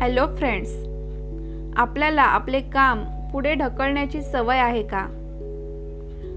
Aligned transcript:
Hello 0.00 0.26
friends 0.36 0.70
आपल्याला 1.76 2.22
आपले 2.22 2.60
काम 2.60 3.04
पुढे 3.32 3.54
ढकलण्याची 3.54 4.22
सवय 4.22 4.58
आहे 4.58 4.82
का? 4.82 5.06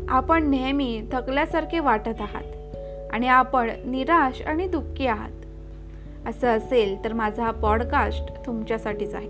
आपण 0.09 0.49
नेहमी 0.49 1.01
थकल्यासारखे 1.11 1.79
वाटत 1.79 2.21
आहात 2.21 2.75
आणि 3.11 3.27
आपण 3.27 3.69
निराश 3.85 4.41
आणि 4.41 4.67
दुःखी 4.67 5.07
आहात. 5.07 5.31
असं 6.27 6.47
असेल 6.47 7.03
तर 7.03 7.13
माझा 7.13 7.43
हा 7.43 7.51
पॉडकास्ट 7.51 8.45
तुमच्यासाठीच 8.45 9.15
आहे. 9.15 9.27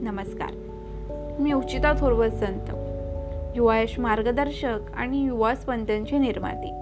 नमस्कार. 0.00 0.50
मी 1.38 1.52
उचिता 1.52 1.92
थोरवत 2.00 2.30
संत 2.30 2.70
युवायश 3.56 3.98
मार्गदर्शक 3.98 4.78
आणि 4.94 5.24
युवा 5.24 5.54
स्पंदनची 5.54 6.18
निर्माती. 6.18 6.72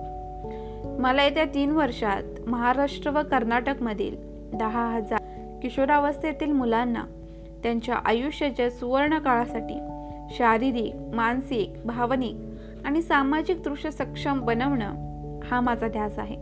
मला 1.02 1.24
येत्या 1.24 1.44
तीन 1.44 1.70
वर्षात 1.70 2.48
महाराष्ट्र 2.48 3.10
व 3.10 3.22
कर्नाटकमधील 3.30 4.16
दहा 4.58 4.86
हजार 4.86 5.20
किशोरावस्थेतील 5.62 6.52
मुलांना 6.52 7.04
त्यांच्या 7.62 7.94
आयुष्याच्या 7.94 8.70
सुवर्ण 8.70 9.18
काळासाठी 9.18 9.78
शारीरिक 10.36 11.14
मानसिक 11.14 11.86
भावनिक 11.86 12.86
आणि 12.86 13.02
सामाजिक 13.02 13.62
दृश्य 13.62 13.90
सक्षम 13.90 14.40
बनवणं 14.40 15.40
हा 15.44 15.60
माझा 15.60 15.88
ध्यास 15.88 16.18
आहे. 16.18 16.36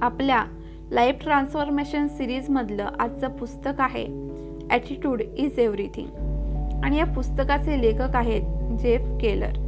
आपल्या 0.00 0.44
लाईफ 0.90 1.22
ट्रान्सफॉर्मेशन 1.22 2.06
सिरीजमधलं 2.08 2.88
आजचं 2.98 3.28
पुस्तक 3.28 3.80
आहे 3.80 4.06
ॲटिट्यूड 4.70 5.22
इज 5.22 5.58
एव्हरीथिंग 5.58 6.84
आणि 6.84 6.98
या 6.98 7.04
पुस्तकाचे 7.04 7.80
लेखक 7.80 8.16
आहेत 8.16 8.76
जेफ 8.78 9.00
केलर. 9.20 9.58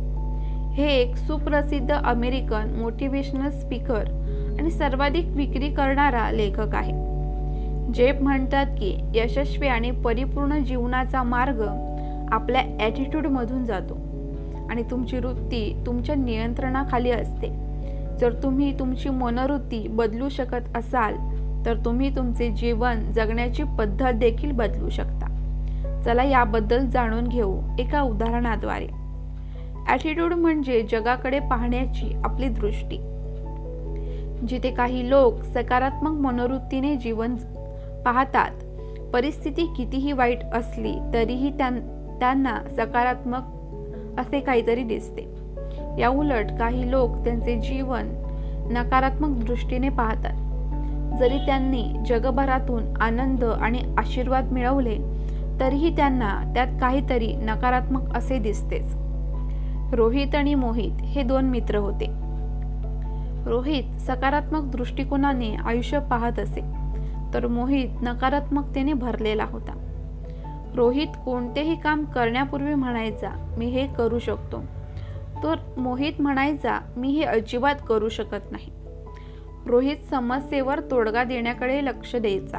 हे 0.75 0.89
एक 1.01 1.17
सुप्रसिद्ध 1.17 1.93
अमेरिकन 1.93 2.75
मोटिवेशनल 2.79 3.51
स्पीकर 3.51 4.11
आणि 4.61 4.71
सर्वाधिक 4.71 5.25
विक्री 5.27 5.75
करणारा 5.75 6.31
लेखक 6.31 6.75
आहे. 6.75 6.93
जेप 7.95 8.23
म्हणतात 8.23 8.67
की 8.67 8.99
यशस्वी 9.15 9.69
आणि 9.69 9.91
परिपूर्ण 9.91 10.59
जीवनाचा 10.59 11.23
मार्ग 11.23 11.63
आपल्या 12.33 12.63
ॲटिट्यूडमधून 12.81 13.65
जातो. 13.65 13.95
आणि 14.71 14.83
तुमची 14.91 15.19
वृत्ती 15.19 15.83
तुमच्या 15.87 16.15
नियंत्रणाखाली 16.15 17.11
असते. 17.11 17.49
जर 18.21 18.33
तुम्ही 18.43 18.79
तुमची 18.79 19.09
मनोवृत्ती 19.09 19.89
बदलू 19.89 20.29
शकत 20.29 20.77
असाल 20.77 21.15
तर 21.67 21.75
तुम्ही 21.85 22.17
तुमचे 22.17 22.51
जीवन 22.51 23.13
जगण्याची 23.13 23.63
पद्धत 23.63 24.13
देखील 24.13 24.53
बदलू 24.53 24.89
शकता. 24.89 25.27
चला 26.05 26.23
याबद्दल 26.23 26.87
जाणून 26.87 27.27
घेऊ 27.27 27.61
एका 27.79 28.03
उदाहरणाद्वारे. 28.03 28.87
ॲटिट्यूड 29.89 30.33
म्हणजे 30.33 30.87
जगाकडे 30.93 31.39
पाहण्याची 31.39 32.13
आपली 32.25 32.49
दृष्टी. 32.49 32.99
जिथे 34.49 34.71
काही 34.71 35.11
लोक 35.11 35.43
सकारात्मक 35.43 36.21
मनोवृत्तीने 36.21 36.97
जीवन 36.97 37.37
पाहतात. 38.05 38.51
परिस्थिती 39.13 39.73
कितीही 39.77 40.13
वाईट 40.13 40.39
असली 40.55 40.95
तरीही 41.15 41.51
त्यांना 41.51 42.69
सकारात्मक 42.77 43.43
असे 44.21 44.41
काहीतरी 44.41 44.83
दिसते. 44.83 45.35
या 45.99 46.09
उलट 46.09 46.47
काही 46.59 46.91
लोक 46.91 47.25
त्यांचे 47.25 47.57
जीवन 47.57 48.09
नकारात्मक 48.71 49.45
दृष्टीने 49.45 49.89
पाहतात. 49.89 50.35
जरी 51.19 51.39
त्यांनी 51.39 51.85
जगभरातून 52.09 52.83
आनंद 53.01 53.45
आणि 53.45 53.95
आशीर्वाद 53.99 54.53
मिळवले 54.53 54.99
तरीही 55.61 55.97
त्यांना 55.97 56.53
त्यात 56.55 56.67
काहीतरी 56.81 57.33
नकारात्मक 57.33 58.17
असे 58.17 58.39
दिसतेच. 58.39 58.95
रोहित 59.93 60.35
आणि 60.35 60.55
मोहित 60.55 61.03
हे 61.03 61.23
दोन 61.23 61.45
मित्र 61.45 61.77
होते. 61.77 62.07
रोहित 63.47 64.01
सकारात्मक 64.01 64.77
दृष्टिकोनाने 64.77 65.57
आयुष्य 65.57 65.99
पाहत 65.99 66.39
असे. 66.39 66.80
तर 67.35 67.47
मोहित 67.47 67.89
नकारात्मकतेने 68.03 68.93
भरलेला 68.93 69.45
होता. 69.45 69.73
रोहित 70.75 71.07
कोणतेही 71.25 71.81
काम 71.81 72.05
करण्यापूर्वी 72.05 72.75
म्हणायचा 72.75 73.55
मी 73.59 73.67
हे 73.67 73.87
करू 73.87 74.19
शकतो. 74.19 74.65
तर 75.43 75.55
मोहित 75.77 76.13
म्हणायचा 76.21 76.81
मी 76.97 77.09
हे 77.09 77.23
अजिबात 77.23 77.75
करू 77.89 78.09
शकत 78.09 78.53
नाही. 78.53 78.73
रोहित 79.67 79.97
समस्येवर 80.11 80.81
तोडगा 80.91 81.25
देण्याकडे 81.25 81.85
लक्ष 81.85 82.17
द्यायचा 82.17 82.59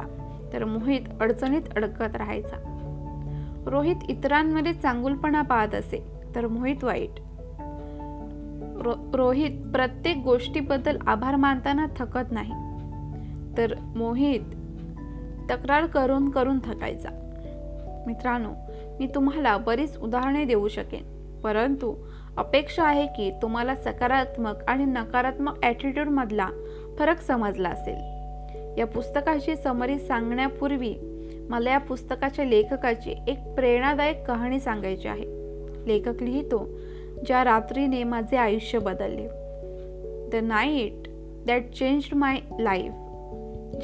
तर 0.52 0.64
मोहित 0.64 1.00
अडचणीत 1.20 1.62
अडकत 1.76 2.16
राहायचा. 2.16 2.56
रोहित 3.66 3.96
इतरांमध्ये 4.08 4.72
चांगुलपणा 4.72 5.42
पाहत 5.42 5.74
असे 5.74 6.04
तर 6.34 6.46
मोहित 6.46 6.84
वाईट. 6.84 7.10
रो 8.82 8.94
रोहित 9.14 9.50
प्रत्येक 9.72 10.16
गोष्टीबद्दल 10.16 10.98
आभार 11.06 11.36
मानताना 11.36 11.86
थकत 11.96 12.32
नाही. 12.32 12.52
तर 13.56 13.74
मोहित 13.96 14.40
तक्रार 15.50 15.86
करून 15.86 16.30
करून 16.30 16.58
थकायचा. 16.58 17.08
मित्रांनो 18.06 18.50
मी 19.00 19.06
तुम्हाला 19.14 19.56
बरीच 19.56 19.98
उदाहरणे 19.98 20.44
देऊ 20.44 20.68
शकेन. 20.68 21.02
परंतु 21.40 21.94
अपेक्षा 22.36 22.84
आहे 22.84 23.06
की 23.06 23.30
तुम्हाला 23.42 23.74
सकारात्मक 23.74 24.64
आणि 24.68 24.84
नकारात्मक 24.84 25.64
ॲटिट्यूडमधला 25.64 26.48
फरक 26.98 27.20
समजला 27.20 27.68
असेल. 27.68 28.78
या 28.78 28.86
पुस्तकाची 28.86 29.56
समरी 29.56 29.98
सांगण्यापूर्वी 29.98 30.94
मला 31.50 31.70
या 31.70 31.78
पुस्तकाच्या 31.78 32.44
लेखकाची 32.44 33.14
एक 33.28 33.54
प्रेरणादायक 33.54 34.24
कहाणी 34.24 34.60
सांगायची 34.60 35.08
आहे. 35.08 35.24
लेखक 35.86 36.22
लिहितो 36.22 36.68
ज्या 37.26 37.44
रात्रीने 37.44 38.04
माझे 38.04 38.36
आयुष्य 38.36 38.78
बदलले. 38.78 39.28
The 40.32 40.40
night 40.42 41.08
that 41.46 41.62
changed 41.62 42.14
my 42.14 42.36
life 42.60 42.92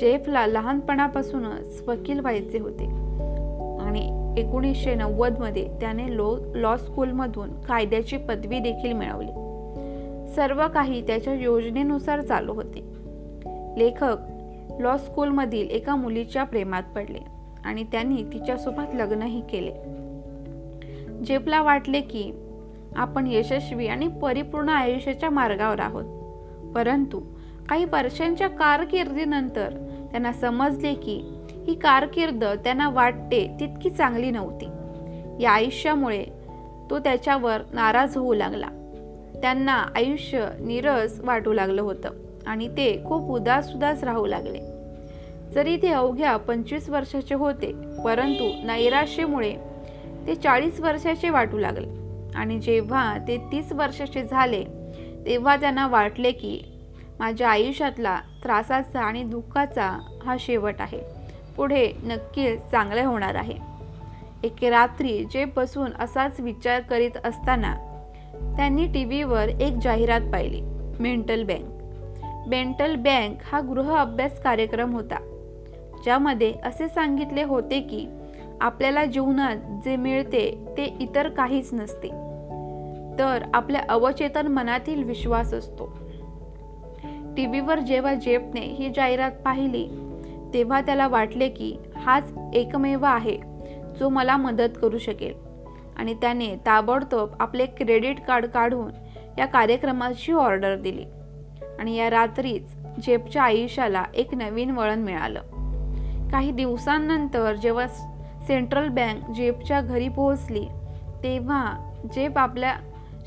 जेफला 0.01 0.47
लहानपणापासूनच 0.47 1.83
वकील 1.87 2.21
व्हायचे 2.21 2.59
होते. 2.59 2.85
आणि 3.81 4.35
एकोणीसशे 4.39 4.95
नव्वदमध्ये 4.95 5.69
त्याने 5.81 6.17
लो 6.17 6.39
लॉ 6.55 6.77
स्कूलमधून 6.77 7.61
कायद्याची 7.61 8.17
पदवी 8.17 8.59
देखील 8.59 8.93
मिळवली. 8.93 9.31
सर्व 10.35 10.69
काही 10.75 11.07
त्याच्या 11.07 11.35
योजनेनुसार 11.35 12.21
चालू 12.21 12.53
होते. 12.53 12.81
लेखक 13.77 14.17
लॉ 14.81 14.97
स्कूलमधील 14.97 15.71
एका 15.71 15.97
मुलीच्या 15.97 16.45
प्रेमात 16.45 16.83
पडले 16.95 17.19
आणि 17.65 17.85
त्यांनी 17.85 18.23
तिच्यासोबत 18.33 18.95
लग्नही 18.95 19.41
केले. 19.41 19.73
जेपला 21.25 21.63
वाटले 21.63 22.01
की 22.01 22.33
आपण 22.97 23.27
यशस्वी 23.27 23.87
आणि 23.87 24.09
परिपूर्ण 24.09 24.69
आयुष्याच्या 24.69 25.31
मार्गावर 25.31 25.81
आहोत. 25.81 26.05
परंतु 26.75 27.21
काही 27.69 27.85
वर्षांच्या 27.85 28.49
कारकिर्दीनंतर 28.49 29.71
त्यांना 30.11 30.33
समजले 30.33 30.95
की 30.95 31.21
ही 31.67 31.75
कारकीर्द 31.75 32.45
त्यांना 32.45 32.89
वाटते 32.89 33.57
तितकी 33.61 33.91
चांगली 33.91 34.31
नव्हती. 34.31 34.69
या 35.43 35.51
आयुष्यामुळे 35.51 36.25
तो 36.91 36.99
त्याच्यावर 36.99 37.61
नाराज 37.73 38.17
होऊ 38.17 38.35
लागला. 38.35 38.69
त्यांना 39.43 39.73
आयुष्य 39.73 40.49
नीरस 40.61 41.21
वाटू 41.21 41.53
लागलं 41.53 41.83
होतं 41.83 42.09
आणि 42.47 42.69
ते 42.69 43.03
खूप 43.05 43.31
उदास 43.31 43.75
उदास 43.75 44.05
राहू 44.05 44.27
लागले. 44.27 44.59
जरी 45.55 45.77
ते 45.77 45.89
अवघ्या 45.89 46.37
पंचवीस 46.37 46.89
वर्षाचे 46.89 47.35
होते 47.35 47.73
परंतु 48.05 48.67
नैराश्यमुळे 48.67 49.55
ते 50.27 50.35
चाळीस 50.35 50.81
वर्षाचे 50.81 51.31
वाटू 51.31 51.59
लागले. 51.59 51.87
आणि 52.35 52.59
जेव्हा 52.59 53.19
ते 53.29 53.37
तीस 53.53 53.73
वर्षाचे 53.73 54.23
झाले 54.23 54.65
तेव्हा 55.27 55.57
त्यांना 55.57 55.87
वाटले 55.87 56.33
की 56.33 56.78
माझ्या 57.19 57.49
आयुष्यातला 57.51 58.21
त्रासाचा 58.43 59.01
आणि 59.01 59.23
दुःखाचा 59.23 59.99
हा 60.25 60.37
शेवट 60.41 60.75
आहे. 60.81 61.01
पुढे 61.57 61.93
नक्की 62.05 62.57
चांगले 62.57 63.03
होणार 63.03 63.35
आहे. 63.35 63.55
एके 64.43 64.71
रात्री 64.71 65.25
जे 65.25 65.45
बसून 65.45 65.91
असाच 65.99 66.41
विचार 66.41 66.81
करीत 66.81 67.11
असताना 67.25 67.75
त्यांनी 68.57 68.87
टी 68.87 69.05
व्हीवर 69.05 69.49
एक 69.49 69.77
जाहिरात 69.83 70.21
पाहिली 70.33 70.61
मेंटल 71.01 71.43
बँक. 71.43 71.79
मेंटल 72.49 72.95
बँक 72.97 73.39
हा 73.53 73.61
गृह 73.61 73.97
अभ्यास 73.97 74.43
कार्यक्रम 74.43 74.93
होता 74.93 75.17
ज्यामध्ये 76.05 76.55
असे 76.65 76.89
सांगितले 76.89 77.43
होते 77.43 77.81
की 77.81 78.07
आपल्याला 78.61 79.05
जीवनात 79.05 79.57
जे 79.85 79.97
मिळते 79.97 80.65
ते 80.77 80.97
इतर 81.01 81.29
काहीच 81.29 81.73
नसते. 81.73 82.09
तर 83.19 83.43
आपल्या 83.55 83.83
अवचेतन 83.89 84.47
मनातील 84.47 85.03
विश्वास 85.03 85.55
असतो. 85.55 86.08
टी 87.37 87.47
व्हीवर 87.47 87.79
जेव्हा 87.79 88.15
जेपने 88.15 88.61
ही 88.61 88.91
जाहिरात 88.97 89.31
पाहिली 89.45 89.89
तेव्हा 90.55 90.81
त्याला 90.81 91.09
वाटले 91.09 91.49
की 91.49 91.77
हाच 91.97 92.33
एकमेव 92.55 93.05
आहे 93.05 93.39
जो 93.99 94.09
मला 94.09 94.37
मदत 94.37 94.79
करू 94.83 94.99
शकेल. 94.99 95.35
आणि 95.97 96.15
त्याने 96.15 96.57
ताबडतोब 96.67 97.29
आपले 97.41 97.67
क्रेडिट 97.67 98.21
कार्ड 98.21 98.47
काढून 98.47 98.91
या 99.39 99.47
कार्यक्रमाची 99.47 100.33
ऑर्डर 100.33 100.77
दिली. 100.77 101.05
आणि 101.79 101.97
या 101.97 102.11
रात्रीच 102.11 102.75
जेपच्या 103.07 103.43
आयुष्याला 103.43 104.05
एक 104.15 104.35
नवीन 104.35 104.71
वळण 104.71 104.99
मिळालं. 104.99 105.41
काही 106.33 106.51
दिवसांनंतर 106.51 107.55
जेव्हा 107.55 107.87
सेंट्रल 108.47 108.89
बँक 108.89 109.31
जेपच्या 109.31 109.81
घरी 109.81 110.09
पोहोचली 110.09 110.67
तेव्हा 111.23 111.93
जेप 112.15 112.39
आपल्या 112.39 112.75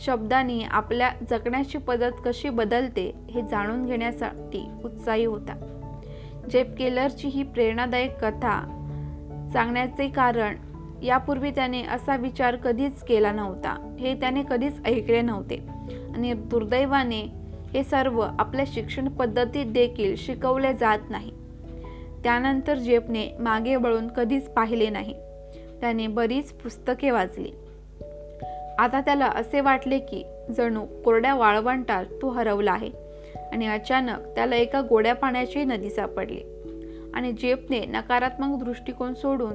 शब्दांनी 0.05 0.63
आपल्या 0.63 1.11
जगण्याची 1.29 1.77
पद्धत 1.77 2.11
कशी 2.25 2.49
बदलते 2.49 3.13
हे 3.31 3.41
जाणून 3.41 3.85
घेण्यासाठी 3.85 4.69
उत्साही 4.85 5.25
होता. 5.25 5.67
जेप 6.51 6.77
केलरची 6.77 7.27
ही 7.27 7.43
प्रेरणादायक 7.43 8.25
कथा 8.25 8.77
सांगण्याचे 9.53 10.09
कारण 10.09 10.55
यापूर्वी 11.03 11.51
त्याने 11.51 11.83
असा 11.83 12.15
विचार 12.15 12.55
कधीच 12.55 13.03
केला 13.03 13.31
नव्हता. 13.31 13.95
हे 13.99 14.13
त्याने 14.13 14.43
कधीच 14.49 14.85
ऐकले 14.85 15.21
नव्हते. 15.21 15.55
आणि 16.15 16.33
दुर्दैवाने 16.33 17.21
हे 17.73 17.83
सर्व 17.83 18.19
आपल्या 18.39 18.65
शिक्षण 18.67 19.07
पद्धतीत 19.07 19.65
देखील 19.65 20.15
शिकवले 20.15 20.73
जात 20.73 20.99
नाही. 21.09 21.31
त्यानंतर 22.23 22.77
जेपने 22.77 23.37
मागे 23.39 23.75
वळून 23.75 24.07
कधीच 24.07 24.49
पाहिले 24.49 24.89
नाही. 24.89 25.13
त्याने 25.81 26.07
बरीच 26.07 26.51
पुस्तके 26.51 27.11
वाचली. 27.11 27.51
आता 28.81 29.01
त्याला 29.01 29.25
असे 29.25 29.61
वाटले 29.61 29.99
की 29.99 30.23
जणू 30.57 30.85
कोरड्या 30.85 31.35
वाळवंटात 31.35 32.05
तो 32.21 32.29
हरवला 32.29 32.71
आहे. 32.71 32.89
आणि 33.51 33.67
अचानक 33.67 34.17
त्याला 34.35 34.55
एका 34.55 34.81
गोड्या 34.81 35.15
पाण्याची 35.15 35.63
नदी 35.63 35.89
सापडली. 35.89 36.39
आणि 37.13 37.31
जेपने 37.31 37.85
नकारात्मक 37.85 38.63
दृष्टिकोन 38.63 39.13
सोडून 39.13 39.53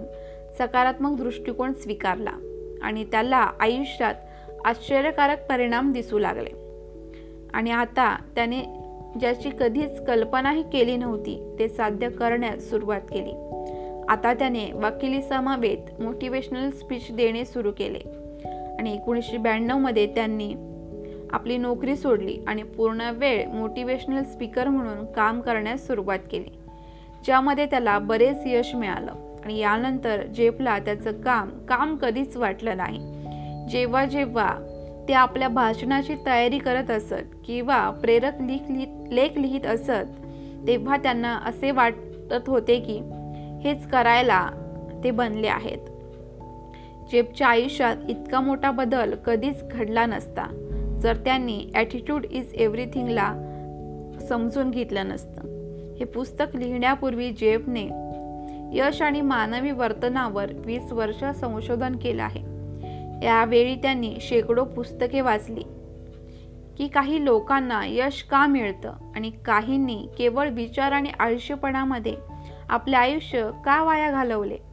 सकारात्मक 0.58 1.18
दृष्टिकोन 1.18 1.72
स्वीकारला. 1.72 2.30
आणि 2.82 3.04
त्याला 3.04 3.36
आयुष्यात 3.36 4.14
आश्चर्यकारक 4.64 5.48
परिणाम 5.48 5.92
दिसू 5.92 6.18
लागले. 6.18 6.50
आणि 7.54 7.70
आता 7.70 8.16
त्याने 8.34 8.62
ज्याची 9.20 9.50
कधीच 9.60 10.04
कल्पनाही 10.06 10.62
केली 10.62 10.96
नव्हती 10.96 11.56
ते 11.58 11.68
साध्य 11.68 12.08
करण्यास 12.08 12.70
सुरुवात 12.70 13.00
केली. 13.00 13.32
आता 14.08 14.34
त्याने 14.34 14.72
वकिली 14.72 15.22
समावेत 15.22 16.00
मोटिवेशनल 16.00 16.70
स्पीच 16.70 17.12
देणे 17.12 17.44
सुरू 17.44 17.72
केले. 17.78 18.25
आणि 18.78 18.94
एकोणीसशे 18.94 19.36
ब्याण्णवमध्ये 19.36 20.06
त्यांनी 20.06 20.54
आपली 21.32 21.56
नोकरी 21.56 21.96
सोडली 21.96 22.38
आणि 22.46 22.62
पूर्ण 22.62 23.10
वेळ 23.12 23.46
मोटिवेशनल 23.48 24.22
स्पीकर 24.22 24.68
म्हणून 24.68 25.04
काम 25.04 25.40
करण्यास 25.40 25.86
सुरुवात 25.86 26.18
केली 26.30 26.58
ज्यामध्ये 27.24 27.66
त्याला 27.66 27.98
बरेच 27.98 28.36
यश 28.46 28.74
मिळालं. 28.74 29.12
आणि 29.44 29.58
यानंतर 29.58 30.22
जेफला 30.22 30.78
त्याचं 30.78 31.20
काम 31.20 31.48
काम 31.48 31.96
कधीच 31.96 32.36
वाटलं 32.36 32.76
नाही. 32.76 32.98
जेव्हा 33.68 34.04
जेव्हा 34.04 34.50
ते 35.08 35.12
आपल्या 35.12 35.48
भाषणाची 35.48 36.14
तयारी 36.26 36.58
करत 36.58 36.90
असत 36.90 37.36
किंवा 37.46 37.90
प्रेरक 37.90 38.32
लिख 38.40 38.70
लिहित 38.70 39.12
लेख 39.12 39.38
लिहित 39.38 39.66
असत 39.66 40.22
तेव्हा 40.66 40.96
त्यांना 40.96 41.36
असे 41.36 41.70
वाटत 41.70 42.48
होते 42.48 42.80
की 42.80 43.00
हेच 43.64 43.88
करायला 43.88 44.48
ते 45.04 45.10
बनले 45.10 45.48
आहेत. 45.48 45.78
जेबच्या 47.10 47.48
आयुष्यात 47.48 47.96
इतका 48.08 48.40
मोठा 48.40 48.70
बदल 48.70 49.14
कधीच 49.14 49.64
घडला 49.64 50.06
नसता. 50.06 50.62
जर 51.02 51.16
त्यांनी 51.16 51.70
ॲटिट्यूड 51.74 52.24
इज 52.24 52.54
एव्हरीथिंगला 52.54 53.34
समजून 54.28 54.70
घेतलं 54.70 55.08
नसतं. 55.08 55.40
हे 55.98 56.04
पुस्तक 56.04 56.56
लिहिण्यापूर्वी 56.56 57.30
जेबने 57.30 57.88
यश 58.72 59.02
आणि 59.02 59.20
मानवी 59.20 59.70
वर्तनावर 59.70 60.46
वीस 60.52 60.92
वर्ष 60.92 61.24
संशोधन 61.40 61.96
केलं 61.96 62.22
आहे. 62.22 62.40
यावेळी 63.26 63.74
त्यांनी 63.74 64.16
शेकडो 64.20 64.64
पुस्तके 64.64 65.20
वाचली. 65.20 65.62
की 66.78 66.88
काही 66.88 67.24
लोकांना 67.24 67.82
यश 67.86 68.22
का 68.22 68.46
मिळतं 68.46 68.92
आणि 69.16 69.30
काहींनी 69.30 70.08
केवळ 70.18 70.48
विचार 70.48 70.92
आणि 70.92 71.08
आयुष्यपणामध्ये 71.20 72.14
आपले 72.68 72.96
आयुष्य 72.96 73.50
का 73.64 73.82
वाया 73.82 74.10
घालवले? 74.10 74.65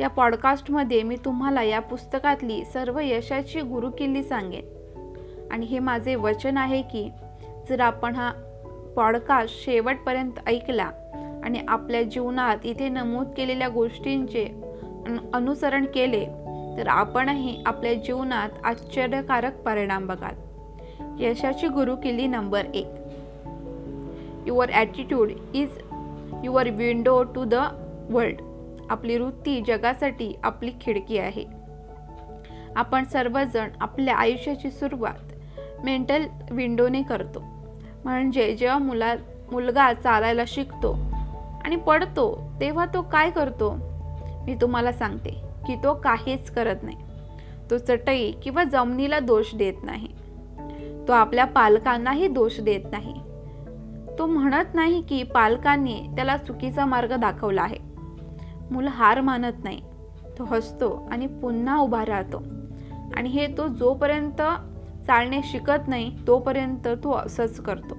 या 0.00 0.08
पॉडकास्टमध्ये 0.08 1.02
मी 1.02 1.16
तुम्हाला 1.16 1.62
या 1.62 1.80
पुस्तकातली 1.80 2.64
सर्व 2.64 2.98
यशाची 3.02 3.60
गुरुकिल्ली 3.60 4.22
सांगेन. 4.22 4.64
आणि 5.50 5.66
हे 5.66 5.78
माझे 5.78 6.14
वचन 6.14 6.56
आहे 6.56 6.82
की 6.82 7.10
जर 7.68 7.80
आपण 7.80 8.14
हा 8.14 8.32
पॉडकास्ट 8.96 9.64
शेवटपर्यंत 9.64 10.32
ऐकला 10.46 10.90
आणि 11.44 11.60
आपल्या 11.68 12.02
जीवनात 12.02 12.56
इथे 12.64 12.88
नमूद 12.88 13.26
केलेल्या 13.36 13.68
गोष्टींचे 13.68 14.64
अनुसरण 15.34 15.84
केले 15.84 16.24
तर 16.76 16.88
आपणही 16.88 17.62
आपल्या 17.66 17.94
जीवनात 17.94 18.48
आश्चर्यकारक 18.64 19.62
परिणाम 19.62 20.06
बघाल. 20.06 20.34
यशाची 21.24 21.68
गुरुकिल्ली 21.68 22.26
नंबर 22.26 22.64
एक. 22.74 22.86
Your 24.46 24.70
attitude 24.70 25.30
is 25.54 25.68
your 26.44 26.70
window 26.70 27.22
to 27.22 27.44
the 27.44 27.54
world 28.10 28.40
आपली 28.90 29.18
वृत्ती 29.18 29.60
जगासाठी 29.60 30.34
आपली 30.44 30.70
खिडकी 30.80 31.18
आहे. 31.18 31.44
आपण 32.76 33.04
सर्वजण 33.04 33.68
आपल्या 33.80 34.16
आयुष्याची 34.16 34.70
सुरुवात 34.70 35.32
मेंटल 35.84 36.24
विंडोने 36.50 37.02
करतो. 37.02 37.42
म्हणजे 38.04 38.54
जेव्हा 38.54 38.78
मुला 38.78 39.14
मुलगा 39.52 39.92
चालायला 39.92 40.42
शिकतो 40.46 40.98
आणि 41.64 41.76
पडतो 41.76 42.52
तेव्हा 42.60 42.86
तो 42.86 43.02
काय 43.02 43.30
करतो? 43.30 43.76
मी 44.46 44.54
तुम्हाला 44.54 44.92
सांगते 44.92 45.30
की 45.66 45.74
तो 45.74 45.94
काहीच 45.94 46.50
करत 46.50 46.76
नाही. 46.82 46.96
तो 47.70 47.78
चटई 47.78 48.32
किंवा 48.32 48.64
जमिनीला 48.64 49.18
दोष 49.18 49.54
देत 49.54 49.74
नाही. 49.82 50.08
तो 51.08 51.12
आपल्या 51.12 51.44
पालकांनाही 51.44 52.28
दोष 52.28 52.60
देत 52.60 52.80
नाही. 52.92 53.14
तो 54.18 54.26
म्हणत 54.26 54.74
नाही 54.74 55.02
की 55.02 55.22
पालकांनी 55.22 55.94
त्याला 55.94 56.36
चुकीचा 56.36 56.84
मार्ग 56.84 57.16
दाखवला 57.16 57.62
आहे. 57.62 57.89
मुलं 58.70 58.90
हार 58.90 59.20
मानत 59.20 59.64
नाही. 59.64 59.80
तो 60.38 60.44
हसतो 60.44 61.08
आणि 61.10 61.26
पुन्हा 61.26 61.78
उभा 61.78 62.04
राहतो. 62.06 62.42
आणि 63.16 63.28
हे 63.28 63.46
तो 63.46 63.66
जोपर्यंत 63.66 64.42
चालणे 65.06 65.40
शिकत 65.44 65.88
नाही 65.88 66.16
तोपर्यंत 66.26 66.88
तो 66.88 67.12
असंच 67.12 67.60
करतो. 67.60 67.94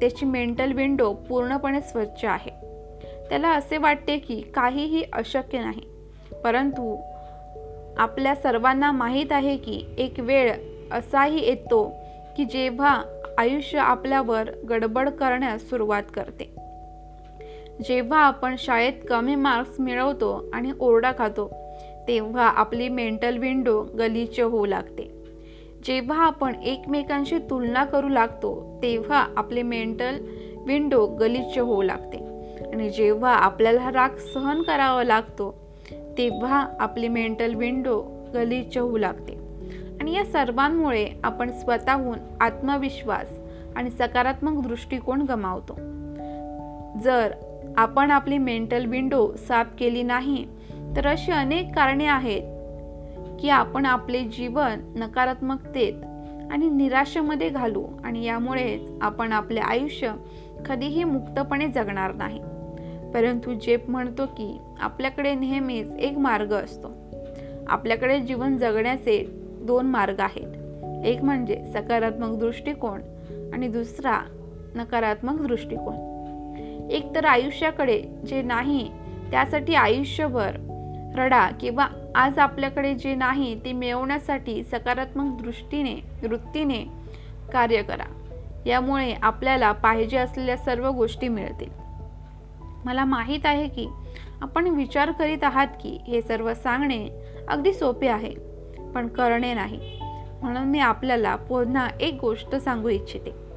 त्याची 0.00 0.26
मेंटल 0.26 0.72
विंडो 0.72 1.12
पूर्णपणे 1.12 1.80
स्वच्छ 1.80 2.24
आहे. 2.24 2.50
त्याला 3.28 3.48
असे 3.48 3.76
वाटते 3.76 4.18
की 4.18 4.40
काहीही 4.40 5.04
अशक्य 5.12 5.58
नाही. 5.58 5.82
परंतु 6.44 6.96
आपल्या 7.98 8.34
सर्वांना 8.34 8.92
माहीत 8.92 9.32
आहे 9.32 9.56
की 9.56 9.84
एक 9.98 10.14
वेळ 10.18 10.52
असाही 10.92 11.40
येतो 11.40 11.94
की 12.36 12.44
जेव्हा 12.44 13.02
आयुष्य 13.38 13.78
आपल्यावर 13.78 14.50
गडबड 14.68 15.08
करण्यास 15.08 15.70
सुरुवात 15.70 16.02
करते. 16.14 16.67
जेव्हा 17.86 18.18
आपण 18.18 18.54
शाळेत 18.58 18.92
कमी 19.08 19.34
मार्क्स 19.34 19.80
मिळवतो 19.80 20.44
आणि 20.52 20.72
ओरडा 20.80 21.12
खातो 21.18 21.50
तेव्हा 22.08 22.48
आपली 22.48 22.88
मेंटल 22.88 23.38
विंडो 23.38 23.82
गलिच्छ 23.98 24.40
होऊ 24.40 24.66
लागते. 24.66 25.10
जेव्हा 25.84 26.26
आपण 26.26 26.54
एकमेकांशी 26.54 27.38
तुलना 27.38 27.84
करू 27.84 28.08
लागतो 28.08 28.80
तेव्हा 28.82 29.26
आपले 29.36 29.62
मेंटल 29.62 30.18
विंडो 30.66 31.06
गलिच्छ 31.06 31.58
होऊ 31.58 31.82
लागते. 31.82 32.16
आणि 32.72 32.90
जेव्हा 32.90 33.34
आपल्याला 33.34 33.92
राग 33.92 34.16
सहन 34.34 34.62
करावा 34.62 35.04
लागतो 35.04 35.54
तेव्हा 36.18 36.66
आपली 36.80 37.08
मेंटल 37.08 37.54
विंडो 37.54 38.04
गलिच्छ 38.34 38.78
होऊ 38.78 38.96
लागते. 38.96 39.32
आणि 40.00 40.14
या 40.16 40.24
सर्वांमुळे 40.24 41.08
आपण 41.24 41.50
स्वतःहून 41.50 42.18
आत्मविश्वास 42.40 43.38
आणि 43.76 43.90
सकारात्मक 43.90 44.66
दृष्टिकोन 44.66 45.22
गमावतो. 45.22 45.74
जर 47.00 47.32
आपण 47.76 48.10
आपली 48.10 48.38
मेंटल 48.38 48.84
विंडो 48.84 49.34
साफ 49.36 49.66
केली 49.78 50.02
नाही 50.02 50.46
तर 50.96 51.06
अशी 51.06 51.32
अनेक 51.32 51.74
कारणे 51.74 52.06
आहेत 52.06 52.42
की 53.40 53.48
आपण 53.48 53.86
आपले 53.86 54.20
जीवन 54.20 54.80
नकारात्मकतेत 54.96 55.92
आणि 56.52 56.70
निराशेमध्ये 56.70 57.48
घालू 57.48 57.86
आणि 58.04 58.24
यामुळेच 58.24 58.90
आपण 59.02 59.32
आपले 59.32 59.60
आयुष्य 59.60 60.12
कधीही 60.68 61.04
मुक्तपणे 61.04 61.68
जगणार 61.68 62.14
नाही. 62.14 62.38
परंतु 63.14 63.54
जेप 63.54 63.90
म्हणतो 63.90 64.26
की 64.26 64.58
आपल्याकडे 64.80 65.34
नेहमीच 65.34 65.94
एक 65.94 66.18
मार्ग 66.18 66.52
असतो. 66.52 66.92
आपल्याकडे 67.66 68.20
जीवन 68.20 68.56
जगण्याचे 68.56 69.26
दोन 69.62 69.86
मार्ग 69.86 70.20
आहेत. 70.20 70.48
एक 71.06 71.24
म्हणजे 71.24 71.64
सकारात्मक 71.74 72.38
दृष्टिकोन 72.38 73.00
आणि 73.52 73.68
दुसरा 73.68 74.20
नकारात्मक 74.74 75.46
दृष्टिकोन. 75.46 76.07
एक 76.90 77.14
तर 77.14 77.24
आयुष्याकडे 77.24 78.02
जे 78.26 78.42
नाही 78.42 78.90
त्यासाठी 79.30 79.74
आयुष्यभर 79.74 80.56
रडा 81.16 81.50
किंवा 81.50 81.86
आज 82.14 82.38
आपल्याकडे 82.38 82.94
जे 82.94 83.14
नाही 83.14 83.64
ते 83.64 83.72
मिळवण्यासाठी 83.72 84.62
सकारात्मक 84.62 85.42
दृष्टीने 85.42 85.94
वृत्तीने 86.22 86.84
कार्य 87.52 87.82
करा. 87.82 88.04
यामुळे 88.66 89.14
आपल्याला 89.22 89.72
पाहिजे 89.72 90.16
असलेल्या 90.16 90.56
सर्व 90.56 90.90
गोष्टी 90.90 91.28
मिळतील. 91.28 91.68
मला 92.84 93.04
माहीत 93.04 93.40
आहे 93.44 93.68
की 93.68 93.88
आपण 94.40 94.66
विचार 94.66 95.10
करीत 95.10 95.44
आहात 95.44 95.66
की 95.82 95.98
हे 96.06 96.22
सर्व 96.22 96.54
सांगणे 96.54 97.08
अगदी 97.48 97.72
सोपे 97.72 98.08
आहे 98.08 98.34
पण 98.94 99.08
करणे 99.08 99.54
नाही. 99.54 100.00
म्हणून 100.42 100.62
मी 100.62 100.78
आपल्याला 100.78 101.36
पुन्हा 101.36 101.88
एक 102.00 102.18
गोष्ट 102.20 102.56
सांगू 102.56 102.88
इच्छिते. 102.88 103.47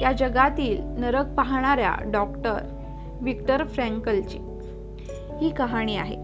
या 0.00 0.12
जगातील 0.12 0.82
नरक 0.82 1.26
पाहणाऱ्या 1.36 1.94
डॉक्टर 2.04 2.76
विक्टर 3.20 3.66
फ्रँकलची. 3.66 4.38
ही 5.40 5.50
कहाणी 5.50 5.96
आहे. 5.96 6.16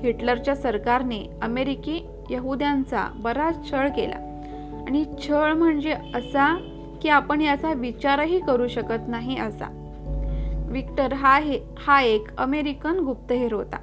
हिटलरच्या 0.00 0.54
सरकारने 0.54 1.30
अमेरिकी 1.42 2.06
यहुद्यांचा 2.30 3.12
बराच 3.14 3.70
छळ 3.70 3.88
केला. 3.88 4.42
आणि 4.86 5.04
छळ 5.04 5.52
म्हणजे 5.52 5.92
असा 5.92 6.58
की 7.02 7.08
आपण 7.08 7.40
याचा 7.40 7.72
विचारही 7.72 8.40
करू 8.40 8.68
शकत 8.68 9.08
नाही 9.08 9.38
असा. 9.38 9.82
विक्टर 10.68 11.12
हा 11.12 11.38
हे 11.38 11.60
हा 11.78 12.02
एक 12.02 12.36
अमेरिकन 12.38 12.98
गुप्तहेर 12.98 13.52
होता. 13.52 13.76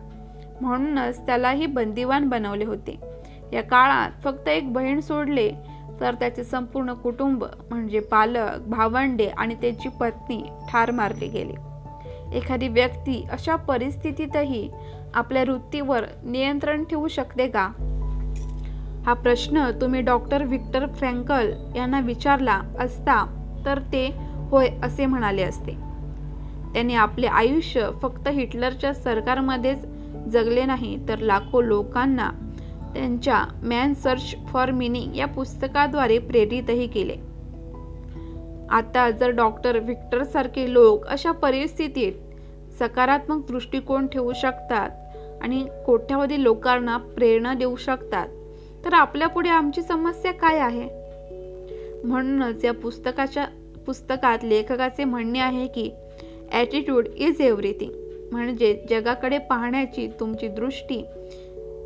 म्हणूनच 0.62 1.26
त्यालाही 1.26 1.66
बंदिवान 1.66 2.30
बनवले 2.30 2.66
होते. 2.66 3.00
या 3.54 3.64
काळात 3.64 4.10
फक्त 4.24 4.50
एक 4.50 4.74
बहीण 4.74 5.00
सोडले 5.00 5.52
तर 6.04 6.16
त्याचे 6.16 6.44
संपूर्ण 6.44 6.94
कुटुंब 6.94 7.44
म्हणजे 7.70 8.00
पालक 8.00 8.68
भावंडे 8.68 9.28
आणि 9.28 9.56
त्याची 9.56 9.90
पत्नी 9.90 10.42
ठार 10.70 10.92
मारले 10.92 11.28
गेले. 11.28 11.54
एखादी 12.38 12.68
व्यक्ती 12.68 13.28
अशा 13.32 13.56
परिस्थितीतही 13.56 14.70
आपल्या 15.14 15.44
वृत्तीवर 15.44 16.06
नियंत्रण 16.24 16.84
ठेवू 16.84 17.08
शकते 17.08 17.48
का? 17.48 17.70
हा 19.06 19.14
प्रश्न 19.14 19.70
तुम्ही 19.82 20.02
डॉक्टर 20.02 20.44
व्हिक्टर 20.44 20.86
फ्रँकल 20.88 21.52
यांना 21.76 22.00
विचारला 22.00 22.62
असता 22.80 23.26
तर 23.66 23.80
ते 23.80 24.08
होय 24.50 24.70
असे 24.84 25.06
म्हणाले 25.06 25.44
असते. 25.44 25.72
त्यांनी 26.74 26.96
आपले 26.96 27.28
आयुष्य 27.28 27.90
फक्त 28.02 28.28
हिटलरच्या 28.28 28.94
सरकारमध्येच 28.94 29.86
जगले 30.32 30.66
नाही 30.66 31.08
तर 31.08 31.20
लाखो 31.20 31.62
लोकांना 31.62 32.30
त्यांच्या 32.94 33.44
मॅन 33.64 33.94
सर्च 33.94 34.36
फॉर 34.48 34.72
मिनिंग 34.72 35.16
या 35.16 35.26
पुस्तकाद्वारे 35.28 36.18
प्रेरितही 36.20 36.88
केले. 36.88 37.16
आता 38.70 39.10
जर 39.12 39.30
डॉक्टर 39.30 39.80
व्हिक्टर 39.80 40.24
सारखे 40.24 40.74
लोक 40.74 41.06
अशा 41.06 41.32
परिस्थितीत 41.32 42.14
सकारात्मक 42.80 43.46
दृष्टिकोन 43.48 44.08
ठेवू 44.08 44.34
शकतात 44.34 44.90
आणि 45.42 45.66
कोट्यावधी 45.86 46.44
लोकांना 46.44 46.98
प्रेरणा 46.98 47.54
देऊ 47.54 47.76
शकतात 47.76 48.28
तर 48.86 48.94
आपल्यापुढे 48.94 49.50
आमची 49.50 49.82
समस्या 49.82 50.32
काय 50.32 50.60
आहे? 50.60 50.88
म्हणूनच 52.04 52.66
या 52.66 52.74
पुस्तकाच्या 52.74 53.46
पुस्तकात 53.86 54.44
लेखकाचे 54.44 55.04
म्हणणे 55.04 55.40
आहे 55.40 55.68
की 55.68 55.90
ॲटिट्यूड 56.52 57.08
इज 57.08 57.42
एव्हरीथिंग 57.42 57.92
म्हणजे 58.32 58.74
जगाकडे 58.90 59.38
पाहण्याची 59.38 60.08
तुमची 60.20 60.48
दृष्टी 60.48 61.04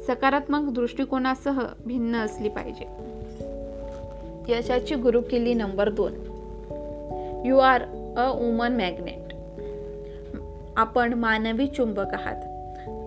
सकारात्मक 0.07 0.73
दृष्टिकोनासह 0.73 1.61
भिन्न 1.85 2.15
असली 2.15 2.49
पाहिजे. 2.49 2.85
यशाची 4.53 4.95
गुरुकिल्ली 4.95 5.53
नंबर 5.53 5.89
दोन. 5.89 6.13
You 7.45 7.57
are 7.57 7.81
a 8.17 8.29
woman 8.29 8.73
magnet 8.73 9.33
आपण 10.77 11.13
मानवी 11.13 11.67
चुंबक 11.67 12.13
आहात. 12.13 12.35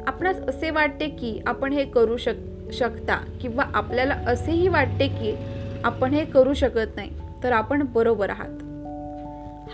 आपणास 0.09 0.37
असे 0.37 0.71
वाटते 0.71 1.09
की 1.09 1.41
आपण 1.47 1.73
हे 1.73 1.85
करू 1.85 2.17
शक 2.17 2.73
शकता 2.73 3.17
किंवा 3.41 3.65
आपल्याला 3.75 4.15
असेही 4.15 4.69
वाटते 4.69 5.09
की 5.09 5.37
आपण 5.85 6.11
हे 6.11 6.25
करू 6.25 6.55
शकत 6.55 6.97
नाही 6.97 7.11
तर 7.43 7.53
आपण 7.53 7.83
बरोबर 7.83 8.31
आहात. 8.31 8.63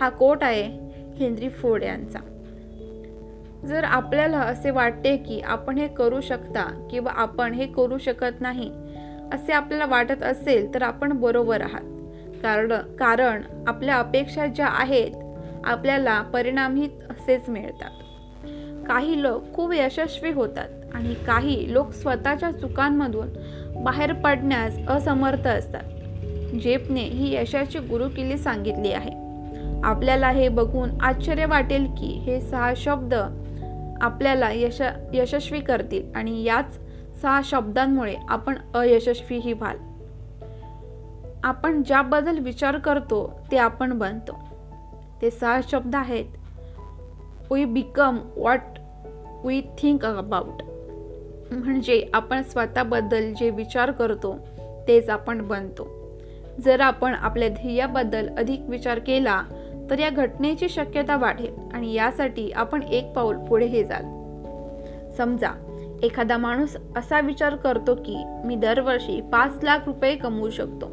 हा 0.01 0.09
कोट 0.09 0.43
आहे 0.43 0.63
हेनरी 1.15 1.49
फोर्ड 1.49 1.83
यांचा. 1.83 2.19
जर 3.67 3.83
आपल्याला 3.83 4.39
असे 4.39 4.71
वाटते 4.71 5.17
की 5.17 5.39
आपण 5.39 5.77
हे 5.77 5.87
करू 5.87 6.21
शकता 6.21 6.87
किंवा 6.91 7.11
आपण 7.11 7.53
हे 7.53 7.67
करू 7.67 7.97
शकत 7.97 8.41
नाही 8.41 8.71
असे 9.33 9.51
आपल्याला 9.51 9.85
वाटत 9.85 10.23
असेल 10.23 10.73
तर 10.73 10.81
आपण 10.81 11.13
बरोबर 11.13 11.61
आहात. 11.61 11.81
कारण 12.43 12.71
कारण 12.71 13.41
आपल्या 13.67 13.95
अपेक्षा 13.95 14.45
ज्या 14.45 14.67
आहेत 14.67 15.11
आपल्याला 15.65 16.21
परिणामही 16.21 16.89
असेच 17.09 17.49
मिळतात. 17.49 17.89
काही 18.87 19.21
लोक 19.21 19.53
खूप 19.53 19.73
यशस्वी 19.73 20.31
होतात 20.31 20.69
आणि 20.93 21.13
काही 21.13 21.73
लोक 21.73 21.91
स्वतःच्या 21.91 22.51
चुकांमधून 22.51 23.27
बाहेर 23.83 24.13
पडण्यास 24.13 24.77
असमर्थ 24.87 25.47
असतात. 25.47 25.83
जेपने 26.61 27.01
ही 27.01 27.35
यशाची 27.35 27.79
गुरुकिल्ली 27.79 28.37
सांगितली 28.37 28.91
आहे. 28.91 29.11
आपल्याला 29.83 30.29
हे 30.29 30.49
बघून 30.49 30.89
आश्चर्य 31.01 31.45
वाटेल 31.45 31.85
की 31.85 32.07
हे 32.07 32.41
सहा 32.41 32.73
शब्द 32.75 33.13
आपल्याला 34.01 34.51
यश 34.51 34.81
यशस्वी 35.13 35.59
करतील 35.59 36.11
आणि 36.15 36.43
याच 36.43 36.79
सहा 37.21 37.41
शब्दांमुळे 37.43 38.15
आपण 38.29 38.55
अयशस्वीही 38.73 39.53
व्हाल. 39.53 39.77
आपण 41.43 41.83
ज्याबद्दल 41.83 42.39
विचार 42.39 42.77
करतो 42.77 43.39
ते 43.51 43.57
आपण 43.57 43.97
बनतो. 43.97 44.35
ते 45.21 45.31
सहा 45.31 45.59
शब्द 45.71 45.95
आहेत. 45.95 46.25
We 47.51 47.65
become 47.65 48.17
what 48.37 48.79
we 49.45 49.61
think 49.61 50.05
about 50.05 50.63
म्हणजे 51.53 52.05
आपण 52.13 52.41
स्वतःबद्दल 52.41 53.33
जे 53.33 53.49
विचार 53.49 53.91
करतो 53.91 54.37
तेच 54.87 55.09
आपण 55.09 55.47
बनतो. 55.47 55.97
जर 56.65 56.79
आपण 56.79 57.13
आपल्या 57.13 57.49
ध्येयाबद्दल 57.49 58.29
अधिक 58.37 58.61
विचार 58.67 58.99
केला 58.99 59.41
तर 59.89 59.99
या 59.99 60.09
घटनेची 60.09 60.69
शक्यता 60.69 61.17
वाढेल 61.17 61.55
आणि 61.73 61.93
यासाठी 61.93 62.51
आपण 62.51 62.83
एक 62.83 63.13
पाऊल 63.13 63.37
पुढे 63.37 63.83
जाल. 63.83 64.03
समजा 65.17 65.51
एखादा 66.03 66.37
माणूस 66.37 66.77
असा 66.95 67.19
विचार 67.19 67.55
करतो 67.55 67.95
की 67.95 68.23
मी 68.45 68.55
दरवर्षी 68.55 69.21
पाच 69.21 69.63
लाख 69.63 69.77
रुपये 69.85 70.15
कमवू 70.15 70.49
शकतो. 70.49 70.91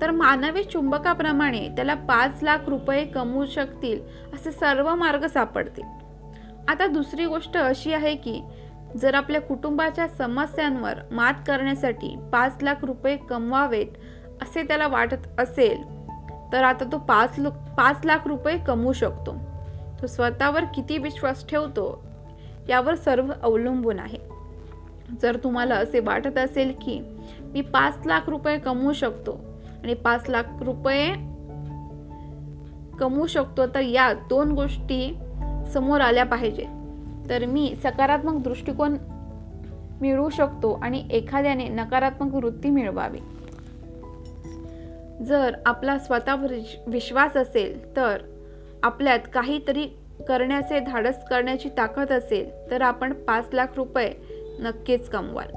तर 0.00 0.10
मानवी 0.10 0.62
चुंबकाप्रमाणे 0.62 1.68
त्याला 1.68 1.94
पाच 1.94 2.42
लाख 2.42 2.58
रुपये 2.66 3.04
कमवू 3.04 3.46
शकतील 3.46 4.00
असे 4.34 4.50
सर्व 4.50 4.94
मार्ग 4.94 5.26
सापडतील. 5.26 5.84
आता 6.68 6.86
दुसरी 6.86 7.24
गोष्ट 7.24 7.56
अशी 7.56 7.92
आहे 7.92 8.14
की 8.14 8.42
जर 8.96 9.14
आपल्या 9.14 9.40
कुटुंबाच्या 9.40 10.08
समस्यांवर 10.08 10.94
मात 11.10 11.34
करण्यासाठी 11.46 12.16
पाच 12.32 12.62
लाख 12.62 12.84
रुपये 12.84 13.16
कमवावेत 13.16 13.86
असे 14.42 14.62
त्याला 14.62 14.88
वाटत 14.88 15.40
असेल 15.40 15.97
तर 16.52 16.64
आता 16.64 16.84
तो 16.92 16.98
पाच 16.98 17.38
लो 17.38 17.50
पाच 17.50 18.04
लाख 18.04 18.26
रुपये 18.26 18.58
कमवू 18.58 18.92
शकतो. 18.92 19.34
तो 20.02 20.06
स्वतःवर 20.06 20.64
किती 20.64 20.98
विश्वास 20.98 21.46
ठेवतो 21.48 22.02
यावर 22.68 22.94
सर्व 22.94 23.32
अवलंबून 23.42 23.98
आहे. 23.98 24.18
जर 25.22 25.36
तुम्हाला 25.36 25.74
असे 25.74 26.00
वाटत 26.00 26.38
असेल 26.38 26.72
की 26.82 27.00
मी 27.42 27.60
पाच 27.60 28.06
लाख 28.06 28.28
रुपये 28.28 28.58
कमवू 28.58 28.92
शकतो 28.92 29.32
आणि 29.82 29.94
पाच 29.94 30.30
लाख 30.30 30.42
रुपये 30.60 31.12
कमवू 32.98 33.26
शकतो 33.26 33.66
तर 33.66 33.80
या 33.80 34.12
दोन 34.12 34.52
गोष्टी 34.52 35.16
समोर 35.72 36.00
आल्या 36.00 36.24
पाहिजे. 36.24 36.66
तर 37.30 37.44
मी 37.46 37.74
सकारात्मक 37.82 38.42
दृष्टिकोन 38.42 38.96
मिळवू 40.00 40.28
शकतो 40.28 40.72
आणि 40.82 41.08
एखाद्याने 41.10 41.68
नकारात्मक 41.68 42.34
वृत्ती 42.34 42.70
मिळवावी. 42.70 43.18
जर 45.24 45.54
आपला 45.66 45.98
स्वतःवर 45.98 46.52
विश्वास 46.86 47.36
असेल 47.36 47.96
तर 47.96 48.18
आपल्यात 48.82 49.18
काहीतरी 49.34 49.86
करण्याचे 50.28 50.80
धाडस 50.80 51.24
करण्याची 51.30 51.68
ताकद 51.68 52.12
असेल 52.12 52.70
तर 52.70 52.82
आपण 52.82 53.12
पाच 53.12 53.44
लाख 53.52 53.66
रुपये 53.76 54.12
नक्कीच 54.60 55.08
कमवाल. 55.08 55.48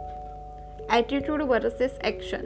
ॲटिट्यूड 0.89 1.41
वर्सेस 1.41 1.99
ॲक्शन 2.03 2.45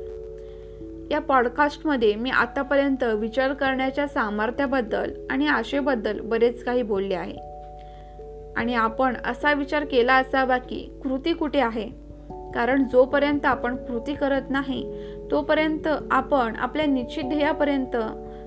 या 1.11 1.19
पॉडकास्टमध्ये 1.19 2.15
मी 2.15 2.29
आतापर्यंत 2.29 3.03
विचार 3.03 3.53
करण्याच्या 3.53 4.07
सामर्थ्याबद्दल 4.07 5.11
आणि 5.29 5.47
आशेबद्दल 5.47 6.19
बरेच 6.19 6.63
काही 6.63 6.81
बोलले 6.83 7.15
आहे. 7.15 7.37
आणि 8.57 8.75
आपण 8.75 9.15
असा 9.25 9.53
विचार 9.53 9.85
केला 9.85 10.15
असावा 10.15 10.57
की 10.57 10.99
कृती 11.03 11.33
कुठे 11.33 11.59
आहे? 11.59 12.05
कारण 12.55 12.83
जोपर्यंत 12.91 13.45
आपण 13.45 13.75
कृती 13.75 14.13
करत 14.13 14.41
नाही 14.49 14.83
तोपर्यंत 15.31 15.87
आपण 16.11 16.55
आपल्या 16.55 16.85
निश्चित 16.85 17.23
ध्येयापर्यंत 17.23 17.95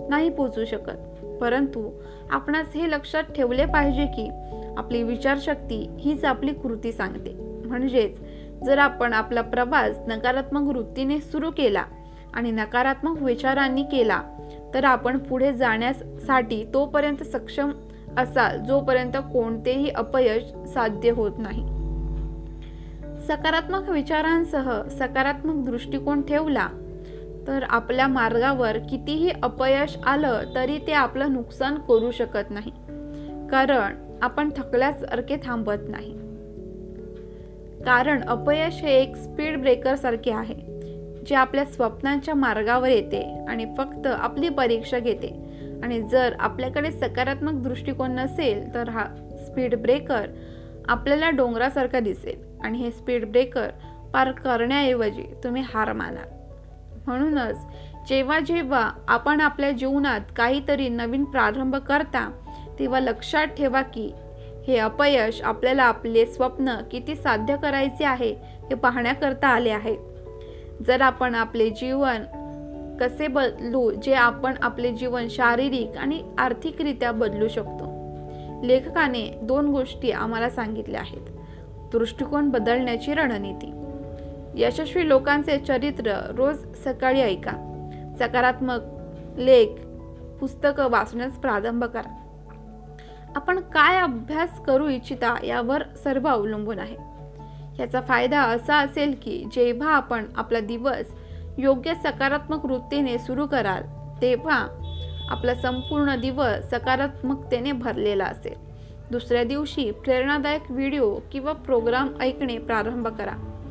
नाही 0.09 0.29
पोचू 0.29 0.65
शकत. 0.65 1.25
परंतु 1.41 1.91
आपणास 2.31 2.67
हे 2.75 2.91
लक्षात 2.91 3.23
ठेवले 3.23 3.65
पाहिजे 3.65 4.07
की 4.07 4.29
आपली 4.77 5.03
विचारशक्ती 5.03 5.91
हीच 5.99 6.25
आपली 6.25 6.53
कृती 6.53 6.93
सांगते. 6.93 7.35
म्हणजेच 7.65 8.21
जर 8.65 8.79
आपण 8.79 9.13
आपला 9.13 9.41
प्रवास 9.41 9.99
नकारात्मक 10.09 10.77
वृत्तीने 10.77 11.21
सुरू 11.21 11.51
केला 11.51 11.85
आणि 12.35 12.51
नकारात्मक 12.51 13.23
विचारांनी 13.23 13.83
केला 13.83 14.23
तर 14.75 14.85
आपण 14.85 15.19
पुढे 15.19 15.53
जाण्यासाठी 15.53 16.65
तोपर्यंत 16.75 17.23
सक्षम 17.23 17.71
असाल 18.17 18.65
जोपर्यंत 18.65 19.17
कोणतेही 19.17 19.89
अपयश 19.89 20.69
साध्य 20.69 21.11
होत 21.11 21.33
नाही. 21.39 21.78
सकारात्मक 23.29 23.89
विचारांसह 23.89 24.83
सकारात्मक 24.89 25.71
दृष्टिकोन 25.71 26.23
ठेवला 26.23 26.69
तर 27.47 27.65
आपल्या 27.69 28.07
मार्गावर 28.07 28.79
कितीही 28.79 29.31
अपयश 29.43 29.97
आलं 30.07 30.41
तरी 30.55 30.79
ते 30.79 30.93
आपलं 30.93 31.33
नुकसान 31.33 31.75
करू 31.75 32.11
शकत 32.11 32.51
नाही. 32.51 32.71
कारण 33.51 34.19
आपण 34.23 34.51
थकल्यासारखे 34.57 35.37
थांबत 35.37 35.89
नाही. 35.89 36.13
कारण 37.85 38.23
अपयश 38.23 38.83
हे 38.83 39.01
एक 39.01 39.17
स्पीड 39.17 39.61
ब्रेकर 39.61 39.95
सारखे 39.95 40.31
आहे 40.31 40.55
जे 41.27 41.35
आपल्या 41.35 41.65
स्वप्नांच्या 41.65 42.35
मार्गावर 42.35 42.89
येते 42.89 43.45
आणि 43.49 43.67
फक्त 43.79 44.07
आपली 44.07 44.49
परीक्षा 44.49 44.99
घेते. 44.99 45.29
आणि 45.83 46.03
जर 46.03 46.35
आपल्याकडे 46.41 46.91
सकारात्मक 46.91 47.63
दृष्टिकोन 47.63 48.11
नसेल 48.11 48.75
तर 48.75 48.89
हा 48.89 49.05
स्पीड 49.47 49.75
ब्रेकर 49.75 50.27
आपल्याला 50.89 51.31
डोंगरासारखा 51.31 52.01
दिसेल. 52.01 52.48
आणि 52.65 52.79
हे 52.79 52.91
स्पीड 52.91 53.25
ब्रेकर 53.25 53.69
पार 54.13 54.33
करण्याऐवजी 54.33 55.23
तुम्ही 55.45 55.63
हार 55.63 55.93
मानाल 55.93 56.29
म्हणूनच 57.07 57.57
जेव्हा 58.09 58.41
जेव्हा 58.41 58.91
आपण 59.09 59.41
आपल्या 59.41 59.71
जीवनात 59.71 60.21
काहीतरी 60.37 60.89
नवीन 60.89 61.25
प्रारंभ 61.25 61.77
करता 61.77 62.31
तेव्हा 62.79 63.01
लक्षात 63.01 63.47
ठेवा 63.47 63.83
की 63.83 64.13
हे 64.67 64.77
अपयश 64.77 65.43
आपल्याला 65.43 65.83
आपले 65.83 66.27
स्वप्न 66.27 66.77
किती 66.91 67.15
साध्य 67.15 67.57
करायचे 67.57 68.05
आहे 68.05 68.31
हे 68.43 68.75
पाहण्याकरता 68.75 69.49
आले 69.49 69.71
आहे. 69.71 69.97
जर 70.87 71.01
आपण 71.01 71.35
आपले 71.35 71.71
जीवन 71.71 72.23
कसे 73.01 73.27
बदलू 73.27 73.91
जे 73.91 74.15
आपण 74.15 74.55
आपले 74.63 74.93
जीवन 74.93 75.27
शारीरिक 75.31 75.97
आणि 75.99 76.23
आर्थिकरित्या 76.39 77.13
बदलू 77.13 77.49
शकतो? 77.49 77.85
लेखकाने 78.65 79.39
दोन 79.43 79.67
गोष्टी 79.67 80.11
आम्हाला 80.11 80.51
सांगितल्या 80.51 81.01
आहेत. 81.01 81.38
दृष्टिकोन 81.93 82.49
बदलण्याची 82.51 83.15
रणनीती. 83.15 83.73
यशस्वी 84.55 85.09
लोकांचे 85.09 85.59
चरित्र 85.59 86.13
रोज 86.37 86.57
सकाळी 86.85 87.21
ऐका. 87.21 87.53
सकारात्मक 88.19 88.81
लेख 89.37 89.69
पुस्तकं 90.41 90.91
वाचण्यास 90.91 91.33
प्रारंभ 91.33 91.85
करा. 91.85 92.15
आपण 93.37 93.61
काय 93.61 93.97
अभ्यास 93.97 94.61
करू 94.61 94.89
इच्छिता 94.89 95.35
यावर 95.45 95.83
सर्व 96.05 96.29
अवलंबून 96.29 96.79
आहे. 96.79 96.97
याचा 97.79 98.01
फायदा 98.01 98.41
असा 98.41 98.77
असेल 98.77 99.15
की 99.23 99.45
जेव्हा 99.53 99.93
आपण 99.93 100.25
आपला 100.37 100.61
दिवस 100.61 101.13
योग्य 101.59 101.95
सकारात्मक 101.95 102.65
वृत्तीने 102.65 103.19
सुरू 103.19 103.47
कराल 103.47 103.83
तेव्हा 104.23 104.67
आपला 105.31 105.55
संपूर्ण 105.55 106.21
दिवस 106.21 106.71
सकारात्मकतेने 106.71 107.73
भरलेला 107.73 108.25
असेल. 108.25 108.68
दुसऱ्या 109.11 109.45
दिवशी 109.45 109.91
प्रेरणादायक 109.91 110.71
व्हिडिओ 110.71 111.19
किंवा 111.33 111.53
प्रोग्राम 111.53 112.09
ऐकणे 112.21 112.59
प्रारंभ 112.59 113.09
करा. 113.09 113.65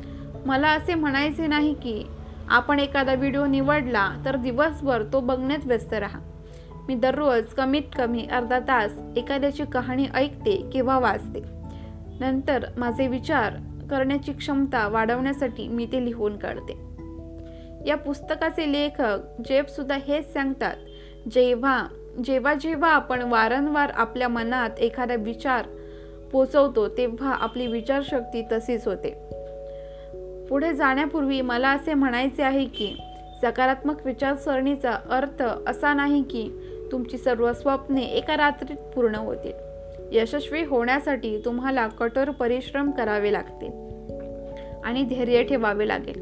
मला 0.46 0.68
असे 0.68 0.94
म्हणायचे 0.94 1.46
नाही 1.46 1.74
की 1.74 2.04
आपण 2.48 2.80
एखादा 2.80 3.14
व्हिडिओ 3.14 3.46
निवडला 3.46 4.10
तर 4.24 4.36
दिवसभर 4.36 5.02
तो 5.12 5.20
बघण्यात 5.20 5.66
व्यस्त 5.66 5.94
राहा. 5.94 6.20
मी 6.88 6.94
दररोज 6.94 7.44
कमीत 7.44 7.82
कमी 7.96 8.26
अर्धा 8.32 8.60
तास 8.60 8.92
एखाद्याची 9.16 9.64
कहाणी 9.64 10.06
ऐकते 10.14 10.70
किंवा 10.72 10.98
वाचते. 10.98 11.40
नंतर 12.20 12.64
माझे 12.76 13.06
विचार 13.06 13.52
करण्याची 13.90 14.32
क्षमता 14.32 14.88
वाढवण्यासाठी 14.88 15.68
मी 15.68 15.86
ते 15.86 16.04
लिहून 16.04 16.36
काढते. 16.36 16.88
या 17.86 17.96
पुस्तकाचे 17.96 18.72
लेखक 18.72 19.18
जेब 19.48 19.66
सुद्धा 19.66 19.94
हेच 19.94 20.32
सांगतात 20.32 20.76
जेव्हा 21.32 21.86
जेव्हा 22.24 22.54
जेव्हा 22.54 22.90
आपण 22.90 23.22
वारंवार 23.22 23.90
आपल्या 23.94 24.28
मनात 24.28 24.70
एखादा 24.78 25.14
विचार 25.14 25.64
पोचवतो 26.32 26.88
तेव्हा 26.88 27.32
आपली 27.32 27.66
विचारशक्ती 27.66 28.42
तशीच 28.52 28.86
होते. 28.86 29.10
पुढे 30.48 30.72
जाण्यापूर्वी 30.72 31.40
मला 31.40 31.70
असे 31.70 31.94
म्हणायचे 31.94 32.42
आहे 32.42 32.64
की 32.64 32.96
सकारात्मक 33.42 34.06
विचारसरणीचा 34.06 34.90
अर्थ 35.10 35.42
असा 35.66 35.94
नाही 35.94 36.22
की 36.22 36.50
तुमची 36.92 37.18
सर्व 37.18 37.52
स्वप्ने 37.52 38.02
एका 38.02 38.36
रात्रीत 38.36 38.76
पूर्ण 38.76 39.14
होतील. 39.14 39.52
यशस्वी 40.12 40.64
होण्यासाठी 40.64 41.42
तुम्हाला 41.44 41.86
कठोर 41.88 42.30
परिश्रम 42.30 42.90
करावे 42.90 43.32
लागतील 43.32 43.70
आणि 44.84 45.02
धैर्य 45.02 45.42
ठेवावे 45.42 45.88
लागेल. 45.88 46.18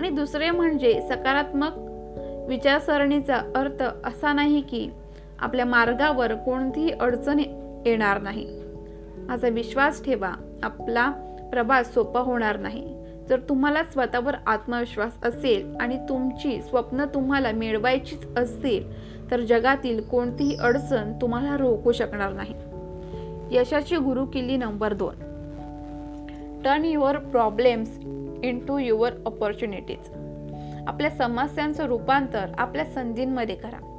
आणि 0.00 0.10
दुसरे 0.10 0.50
म्हणजे 0.50 1.00
सकारात्मक 1.10 1.72
विचारसरणीचा 2.48 3.36
अर्थ 3.36 3.82
असा 4.04 4.32
नाही 4.32 4.60
की 4.60 4.90
आपल्या 5.38 5.64
मार्गावर 5.64 6.34
कोणतीही 6.34 6.90
अडचण 6.90 7.38
येणार 7.86 8.20
नाही. 8.20 8.46
माझा 9.16 9.48
विश्वास 9.48 10.04
ठेवा 10.04 10.32
आपला 10.62 11.10
प्रवास 11.52 11.94
सोपा 11.94 12.20
होणार 12.20 12.58
नाही. 12.58 13.02
जर 13.28 13.40
तुम्हाला 13.48 13.82
स्वतःवर 13.82 14.34
आत्मविश्वास 14.46 15.24
असेल 15.24 15.76
आणि 15.80 15.98
तुमची 16.08 16.62
स्वप्न 16.62 17.04
तुम्हाला 17.04 17.52
मिळवायचीच 17.52 18.26
असतील 18.36 19.12
तर 19.30 19.40
जगातील 19.40 20.00
कोणतीही 20.00 20.56
अडचण 20.56 21.12
तुम्हाला 21.20 21.56
रोखू 21.56 21.92
शकणार 21.92 22.32
नाही. 22.32 22.54
यशाची 23.50 23.96
गुरु 23.96 24.26
किल्ली 24.26 24.56
नंबर 24.56 24.94
दोन. 24.94 25.14
Turn 26.64 26.84
your 26.84 27.18
problems 27.18 27.98
into 28.66 28.78
your 28.78 29.12
opportunities 29.26 30.10
आपल्या 30.86 31.10
समस्यांचं 31.10 31.84
रूपांतर 31.84 32.46
आपल्या 32.58 32.84
संधींमध्ये 32.84 33.54
करा. 33.54 33.91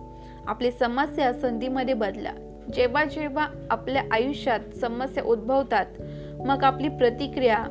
आपली 0.48 0.72
समस्या 0.72 1.34
संधीमध्ये 1.34 1.94
बदला. 1.94 2.32
जेव्हा 2.74 3.06
जेव्हा 3.06 3.48
आपल्या 3.70 4.04
आयुष्यात 4.12 4.60
समस्या 4.82 5.24
उद्भवतात 5.24 5.86
मग 6.40 6.64
आपली 6.64 6.90
प्रतिक्रिया 6.90 7.66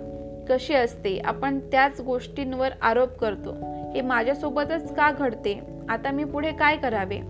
कशी 0.49 0.75
असते 0.75 1.21
आपण 1.25 1.59
त्याच 1.59 2.01
गोष्टींवर 2.01 2.69
आरोप 2.83 3.09
करतो. 3.09 3.57
हे 3.95 4.01
माझ्यासोबतच 4.01 4.95
का 4.95 5.11
घडते? 5.11 5.61
आता 5.89 6.11
मी 6.11 6.25
पुढे 6.25 6.53
काय 6.53 6.77
करावे? 6.77 7.21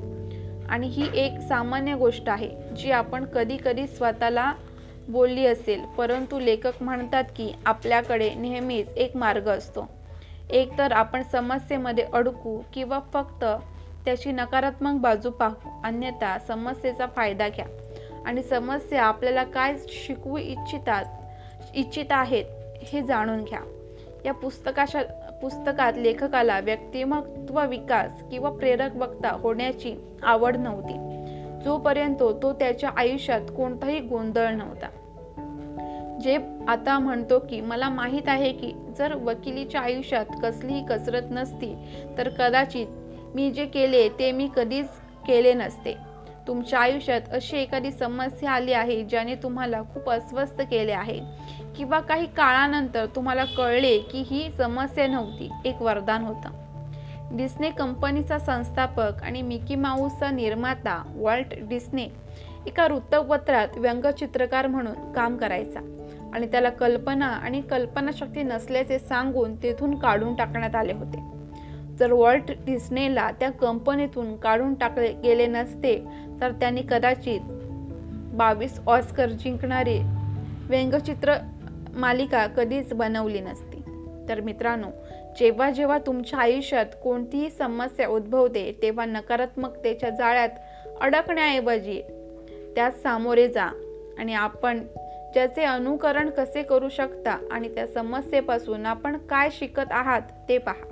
आणि 0.68 0.87
ही 0.87 1.07
एक 1.14 1.40
सामान्य 1.48 1.94
गोष्ट 1.94 2.28
आहे 2.28 2.50
जी 2.76 2.90
आपण 2.90 3.24
कधी 3.24 3.57
कधी 3.64 3.87
स्वतःला 3.87 4.52
बोलली 5.09 5.46
असेल 5.46 5.85
परंतु 5.98 6.40
लेखक 6.40 6.72
म्हणतात 6.81 7.24
की 7.37 7.52
आपल्याकडे 7.66 8.35
नेहमीच 8.35 8.88
एक 8.88 9.16
मार्ग 9.16 9.48
असतो. 9.48 9.88
एक 10.50 10.78
तर 10.78 10.92
आपण 10.92 11.22
समस्येमध्ये 11.22 12.05
अडकू 12.12 12.61
किंवा 12.74 13.00
फक्त 13.12 13.44
त्याची 14.05 14.33
नकारात्मक 14.33 15.01
बाजू 15.01 15.31
पाहू. 15.31 15.81
अन्यथा 15.85 16.38
समस्येचा 16.38 17.07
फायदा 17.07 17.49
घ्या. 17.49 17.67
आणि 18.27 18.43
समस्या 18.43 19.03
आपल्याला 19.03 19.45
काय 19.45 19.75
शिकवू 19.88 20.38
इच्छितात 20.38 21.05
इच्छित 21.75 22.05
आहेत 22.11 22.45
हे 22.83 23.03
जाणून 23.03 23.45
घ्या. 23.45 23.61
या 24.25 24.33
पुस्तकाशा 24.33 25.03
पुस्तकात 25.43 25.93
लेखकाला 25.97 26.61
व्यक्तिमत्व 26.61 27.67
विकास 27.67 28.23
किंवा 28.31 28.51
प्रेरक 28.51 28.97
वक्ता 28.97 29.29
होण्याची 29.29 29.97
आवड 30.23 30.57
नव्हती. 30.57 30.93
जोपर्यंत 31.65 32.17
तो 32.17 32.53
त्याच्या 32.53 32.91
आयुष्यात 32.97 33.41
कोणताही 33.57 34.01
गोंधळ 34.01 34.49
नव्हता. 34.51 34.87
जे 36.21 36.38
आता 36.69 36.99
म्हणतो 36.99 37.38
की 37.38 37.61
मला 37.61 37.88
माहीत 37.88 38.29
आहे 38.29 38.53
की 38.53 38.73
जर 38.99 39.15
वकिलीच्या 39.15 39.81
आयुष्यात 39.81 40.27
कसलीही 40.43 40.87
कसरत 40.87 41.23
नसती 41.31 41.77
तर 42.19 42.29
कदाचित 42.29 42.87
मी 43.35 43.51
जे 43.51 43.66
केले 43.66 44.09
ते 44.09 44.33
मी 44.33 44.49
कधीच 44.57 44.88
केले 45.27 45.55
नसते. 45.55 45.97
तुमच्या 46.47 46.81
आयुष्यात 46.81 47.21
अशी 47.33 47.57
एखादी 47.57 47.90
समस्या 47.90 48.51
आली 48.51 48.73
आहे 48.73 49.05
ज्याने 49.05 49.35
तुम्हाला 49.35 49.83
खूप 49.83 50.11
अस्वस्थ 50.11 50.62
केले 50.62 50.92
आहे. 50.92 51.21
किंवा 51.77 52.01
काही 52.01 52.27
काळानंतर 52.27 53.07
तुम्हाला 53.07 53.45
कळले 53.45 53.99
की 53.99 54.25
ही 54.27 54.51
समस्या 54.59 55.07
नव्हती 55.07 55.51
एक 55.64 55.83
वरदान 55.83 56.25
होतं. 56.25 56.49
डिस्ने 57.37 57.71
कंपनीचा 57.71 58.38
संस्थापक 58.38 59.23
आणि 59.23 59.42
मिकी 59.42 59.75
माऊसचा 59.75 60.31
निर्माता 60.31 61.12
वॉल्ट 61.16 61.55
डिस्ने 61.61 62.07
एका 62.66 62.87
वृत्तपत्रात 62.87 63.68
व्यंगचित्रकार 63.77 64.66
म्हणून 64.66 65.12
काम 65.12 65.37
करायचा 65.37 65.81
आणि 66.35 66.47
त्याला 66.47 66.71
कल्पना 66.71 67.27
आणि 67.27 67.61
कल्पनाशक्ती 67.61 68.42
नसल्याचे 68.42 68.99
सांगून 68.99 69.62
तेथून 69.62 69.99
काढून 69.99 70.35
टाकण्यात 70.35 70.75
आले 70.75 70.92
होते. 70.92 71.41
जर 71.98 72.12
वॉल्ट 72.12 72.52
डिस्नेला 72.66 73.31
त्या 73.31 73.50
कंपनीतून 73.50 74.37
काढून 74.37 74.74
टाकले 74.74 75.12
गेले 75.12 75.46
नसते 75.46 75.96
तर 76.40 76.52
त्यांनी 76.52 76.83
कदाचित 76.90 77.40
बावीस 78.35 78.81
ऑस्कर 78.87 79.26
जिंकणारी 79.26 79.98
व्यंगचित्र 80.68 81.35
मालिका 81.94 82.46
कधीच 82.46 82.92
बनवली 82.92 83.40
नसती. 83.40 83.81
तर 84.28 84.40
मित्रांनो 84.40 84.88
जेव्हा 85.38 85.70
जेव्हा 85.70 85.98
तुमच्या 85.98 86.38
आयुष्यात 86.38 86.87
कोणतीही 87.02 87.50
समस्या 87.50 88.09
उद्भवते 88.09 88.78
तेव्हा 88.83 89.05
नकारात्मकतेच्या 89.05 90.11
जाळ्यात 90.11 90.48
अडकण्याऐवजी 91.00 92.00
त्यात 92.76 92.92
सामोरे 92.92 93.48
जा 93.48 93.64
आणि 94.18 94.35
आपण 94.35 94.81
ज्याचे 95.33 95.64
अनुकरण 95.64 96.31
कसे 96.31 96.62
करू 96.62 96.88
शकता 96.88 97.38
आणि 97.50 97.68
त्या 97.68 97.87
समस्येपासून 97.87 98.87
आपण 98.87 99.16
काय 99.16 99.48
शिकत 99.52 99.90
आहात 99.90 100.22
ते 100.48 100.59
पहा. 100.59 100.91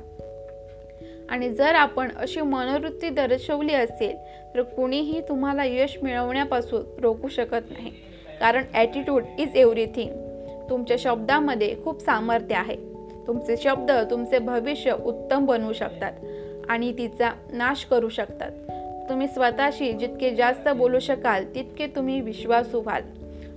आणि 1.30 1.50
जर 1.50 1.74
आपण 1.74 2.08
अशी 2.16 2.40
मनोवृत्ती 2.40 3.08
दर्शवली 3.08 3.74
असेल 3.74 4.16
तर 4.54 4.62
कुणीही 4.62 5.20
तुम्हाला 5.20 5.64
यश 5.64 5.98
मिळवण्यापासून 6.02 6.82
रोखू 7.00 7.28
शकत 7.28 7.70
नाही. 7.70 7.90
कारण 8.40 8.64
ॲटिट्यूड 8.74 9.24
इज 9.38 9.56
एव्हरीथिंग 9.56 10.10
तुमच्या 10.70 10.96
शब्दामध्ये 11.00 11.76
खूप 11.84 12.00
सामर्थ्य 12.00 12.54
आहे. 12.54 12.76
तुमचे 13.26 13.56
शब्द 13.56 13.90
तुमचे 14.10 14.38
भविष्य 14.38 14.94
उत्तम 15.04 15.46
बनवू 15.46 15.72
शकतात 15.72 16.12
आणि 16.68 16.92
तिचा 16.98 17.30
नाश 17.52 17.84
करू 17.84 18.08
शकतात. 18.08 18.50
तुम्ही 19.08 19.26
स्वतःशी 19.26 19.92
जितके 19.92 20.34
जास्त 20.34 20.68
बोलू 20.68 20.98
शकाल 20.98 21.44
तितके 21.54 21.86
तुम्ही 21.86 22.20
विश्वासू 22.20 22.80
व्हाल. 22.80 23.02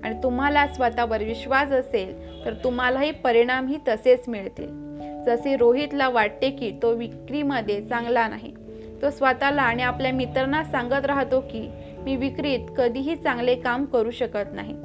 आणि 0.03 0.15
तुम्हाला 0.23 0.67
स्वतःवर 0.67 1.23
विश्वास 1.23 1.71
असेल 1.71 2.45
तर 2.45 2.53
तुम्हालाही 2.53 3.11
परिणामही 3.11 3.77
तसेच 3.87 4.29
मिळतील. 4.29 4.82
जसे 5.25 5.55
रोहितला 5.55 6.09
वाटते 6.09 6.49
की 6.49 6.71
तो 6.81 6.91
विक्रीमध्ये 6.91 7.81
चांगला 7.81 8.27
नाही. 8.27 8.53
तो 9.01 9.09
स्वतःला 9.09 9.61
आणि 9.61 9.83
आपल्या 9.83 10.11
मित्रांना 10.11 10.63
सांगत 10.63 11.05
राहतो 11.05 11.39
की 11.39 11.69
मी 11.99 12.15
विक्रीत 12.15 12.59
कधीही 12.77 13.15
चांगले 13.15 13.55
काम 13.55 13.85
करू 13.85 14.11
शकत 14.11 14.53
नाही. 14.53 14.75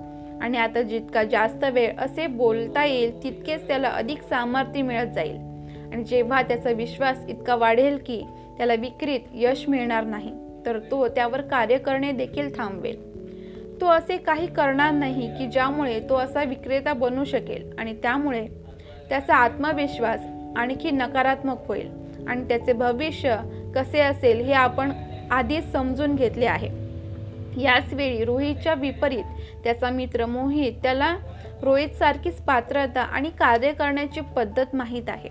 आणि 0.40 0.58
आता 0.58 0.82
जितका 0.82 1.22
जास्त 1.22 1.64
वेळ 1.64 1.96
असे 1.98 2.26
बोलता 2.26 2.84
येईल 2.84 3.22
तितकेच 3.22 3.66
त्याला 3.66 3.88
अधिक 3.88 4.22
सामर्थ्य 4.22 4.82
मिळत 4.82 5.06
जाईल. 5.06 5.36
आणि 5.92 6.04
जेव्हा 6.04 6.42
त्याचा 6.42 6.70
विश्वास 6.70 7.24
इतका 7.28 7.54
वाढेल 7.54 7.98
की 8.06 8.22
त्याला 8.56 8.74
विक्रीत 8.74 9.20
यश 9.34 9.68
मिळणार 9.68 10.04
नाही 10.04 10.32
तर 10.66 10.78
तो 10.90 11.08
त्यावर 11.08 11.40
कार्य 11.40 11.78
करणे 11.78 12.12
देखील 12.12 12.58
थांबवेल. 12.58 13.08
तो 13.80 13.86
असे 13.86 14.16
काही 14.16 14.46
करणार 14.46 14.92
नाही 14.92 15.28
की 15.38 15.46
ज्यामुळे 15.46 16.00
तो 16.00 16.14
असा 16.14 16.42
विक्रेता 16.42 16.92
बनू 16.92 17.24
शकेल 17.24 17.70
आणि 17.78 17.92
त्यामुळे 17.92 18.46
त्याचा 19.08 19.34
आत्मविश्वास 19.34 20.20
आणखी 20.56 20.90
नकारात्मक 20.90 21.66
होईल. 21.68 22.08
आणि 22.28 22.48
त्याचे 22.48 22.72
भविष्य 22.72 23.36
कसे 23.74 24.00
असेल 24.00 24.40
हे 24.40 24.52
आपण 24.52 24.92
आधीच 25.30 25.72
समजून 25.72 26.14
घेतले 26.14 26.46
आहे. 26.46 26.88
याच 27.62 27.92
वेळी 27.92 28.24
रोहितच्या 28.24 28.74
विपरीत 28.74 29.24
त्याचा 29.64 29.90
मित्र 29.90 30.26
मोहित 30.26 30.72
त्याला 30.82 31.16
रोहितसारखीच 31.62 32.34
पात्रता 32.34 33.00
आणि 33.00 33.30
कार्य 33.30 33.72
करण्याची 33.72 34.20
पद्धत 34.20 34.74
माहीत 34.74 35.08
आहे. 35.08 35.28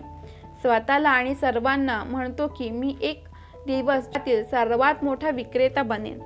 स्वतःला 0.62 1.10
आणि 1.10 1.36
सर्वांना 1.36 2.04
म्हणतो 2.04 2.48
की 2.48 2.70
मी 2.70 2.96
एक 3.02 3.24
दिवस 3.68 4.14
त्यातील 4.14 4.44
सर्वात 4.44 5.04
मोठा 5.04 5.30
विक्रेता 5.30 5.84
बनेन. 5.84 6.20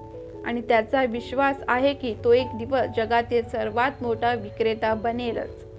आणि 0.45 0.61
त्याचा 0.61 1.03
विश्वास 1.03 1.55
आहे 1.67 1.93
की 1.93 2.15
तो 2.23 2.33
एक 2.33 2.47
दिवस 2.53 2.87
जगातील 2.97 3.43
सर्वात 3.43 3.91
मोठा 4.01 4.33
विक्रेता 4.33 4.93
बनेलच. 4.93 5.70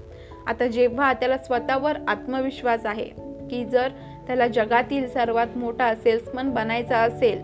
आता 0.46 0.66
जेव्हा 0.66 1.12
त्याला 1.12 1.38
स्वतःवर 1.38 1.98
आत्मविश्वास 2.08 2.86
आहे 2.86 3.04
की 3.50 3.64
जर 3.64 3.88
त्याला 4.26 4.48
जगातील 4.48 5.08
सर्वात 5.08 5.56
मोठा 5.56 5.94
सेल्समन 5.94 6.50
बनायचा 6.50 6.98
असेल 6.98 7.42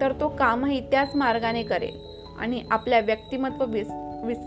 तर 0.00 0.12
तो 0.20 0.28
कामही 0.28 0.80
त्याच 0.80 1.14
मार्गाने 1.14 1.62
करेल 1.62 2.00
आणि 2.38 2.62
आपल्या 2.70 3.00
व्यक्तिमत्व 3.00 3.64
विस 3.64 3.88
विस 4.24 4.38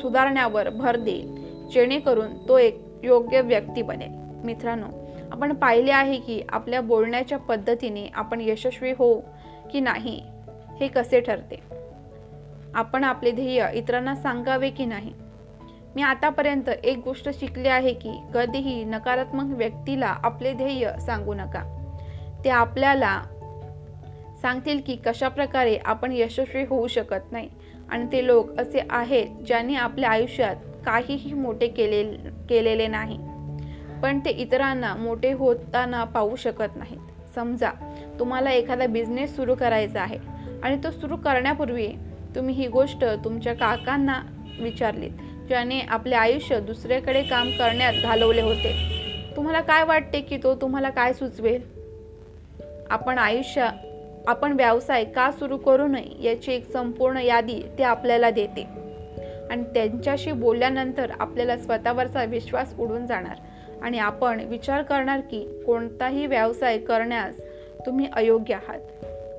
सुधारण्यावर 0.00 0.68
भर 0.68 0.96
देईल 0.96 1.36
जेणेकरून 1.72 2.48
तो 2.48 2.58
एक 2.58 2.80
योग्य 3.02 3.40
व्यक्ती 3.40 3.82
बनेल. 3.82 4.10
मित्रांनो 4.44 4.86
आपण 5.32 5.54
पाहिले 5.54 5.90
आहे 5.90 6.16
की 6.16 6.42
आपल्या 6.48 6.80
बोलण्याच्या 6.80 7.38
पद्धतीने 7.38 8.08
आपण 8.14 8.40
यशस्वी 8.40 8.92
होऊ 8.98 9.20
की 9.72 9.80
नाही 9.80 10.22
हे 10.80 10.88
कसे 10.88 11.20
ठरते? 11.20 11.60
आपण 12.74 13.04
आपले 13.04 13.30
ध्येय 13.30 13.66
इतरांना 13.74 14.14
सांगावे 14.16 14.70
की 14.70 14.84
नाही? 14.84 15.12
मी 15.96 16.02
आतापर्यंत 16.02 16.68
एक 16.68 16.98
गोष्ट 16.98 17.28
शिकली 17.40 17.68
आहे 17.68 17.92
की 17.92 18.10
कधीही 18.34 18.84
नकारात्मक 18.84 19.56
व्यक्तीला 19.56 20.06
आपले 20.06 20.52
ध्येय 20.52 20.92
सांगू 21.06 21.34
नका. 21.34 21.88
ते 22.44 22.50
आपल्याला 22.50 23.22
सांगतील 24.42 24.80
की 24.86 24.96
कशा 24.96 25.28
प्रकारे 25.28 25.76
आपण 25.84 26.12
यशस्वी 26.12 26.64
होऊ 26.64 26.86
शकत 26.86 27.32
नाही. 27.32 27.48
आणि 27.90 28.06
ते 28.12 28.26
लोक 28.26 28.60
असे 28.60 28.86
आहेत 28.90 29.26
ज्यांनी 29.46 29.76
आपल्या 29.76 30.10
आयुष्यात 30.10 30.56
काहीही 30.86 31.32
मोठे 31.32 31.68
केले 31.68 32.04
केलेले 32.48 32.86
नाही. 32.86 33.16
पण 34.02 34.18
ते 34.18 34.30
इतरांना 34.30 34.94
मोठे 34.94 35.32
होताना 35.32 36.04
पाहू 36.04 36.36
शकत 36.36 36.76
नाहीत. 36.76 37.32
समजा 37.34 37.70
तुम्हाला 38.18 38.50
एखादा 38.50 38.86
बिझनेस 38.86 39.36
सुरू 39.36 39.54
करायचा 39.54 40.02
आहे 40.02 40.18
आणि 40.62 40.76
तो 40.84 40.90
सुरू 40.90 41.16
करण्यापूर्वी 41.16 41.88
तुम्ही 42.34 42.54
ही 42.54 42.66
गोष्ट 42.66 43.04
तुमच्या 43.24 43.54
काकांना 43.54 44.22
विचारलीत. 44.60 45.10
ज्याने 45.48 45.80
आपले 45.80 46.14
आयुष्य 46.14 46.60
दुसऱ्याकडे 46.60 47.22
काम 47.22 47.50
करण्यात 47.50 47.92
घालवले 48.02 48.40
होते. 48.40 48.96
तुम्हाला 49.36 49.60
काय 49.60 49.84
वाटते 49.84 50.20
की 50.20 50.36
तो 50.36 50.54
तुम्हाला 50.54 50.90
काय 50.90 51.12
सुचवेल? 51.12 51.62
आपण 52.90 53.18
आयुष्य 53.18 53.68
आपण 54.26 54.52
व्यवसाय 54.52 55.04
का 55.04 55.30
सुरू 55.30 55.56
करू 55.56 55.86
नये 55.86 56.24
याची 56.24 56.52
एक 56.52 56.72
संपूर्ण 56.72 57.16
यादी 57.16 57.62
ते 57.78 57.82
आपल्याला 57.82 58.30
देते. 58.30 58.66
आणि 59.50 59.62
त्यांच्याशी 59.62 60.32
बोलल्यानंतर 60.32 61.10
आपल्याला 61.20 61.56
स्वतःवरचा 61.56 62.24
विश्वास 62.24 62.74
उडून 62.78 63.06
जाणार. 63.06 63.36
आणि 63.82 63.98
आपण 63.98 64.40
विचार 64.40 64.82
करणार 64.82 65.20
की 65.20 65.62
कोणताही 65.66 66.26
व्यवसाय 66.26 66.78
करण्यास 66.78 67.40
तुम्ही 67.86 68.06
अयोग्य 68.12 68.54
आहात. 68.54 68.80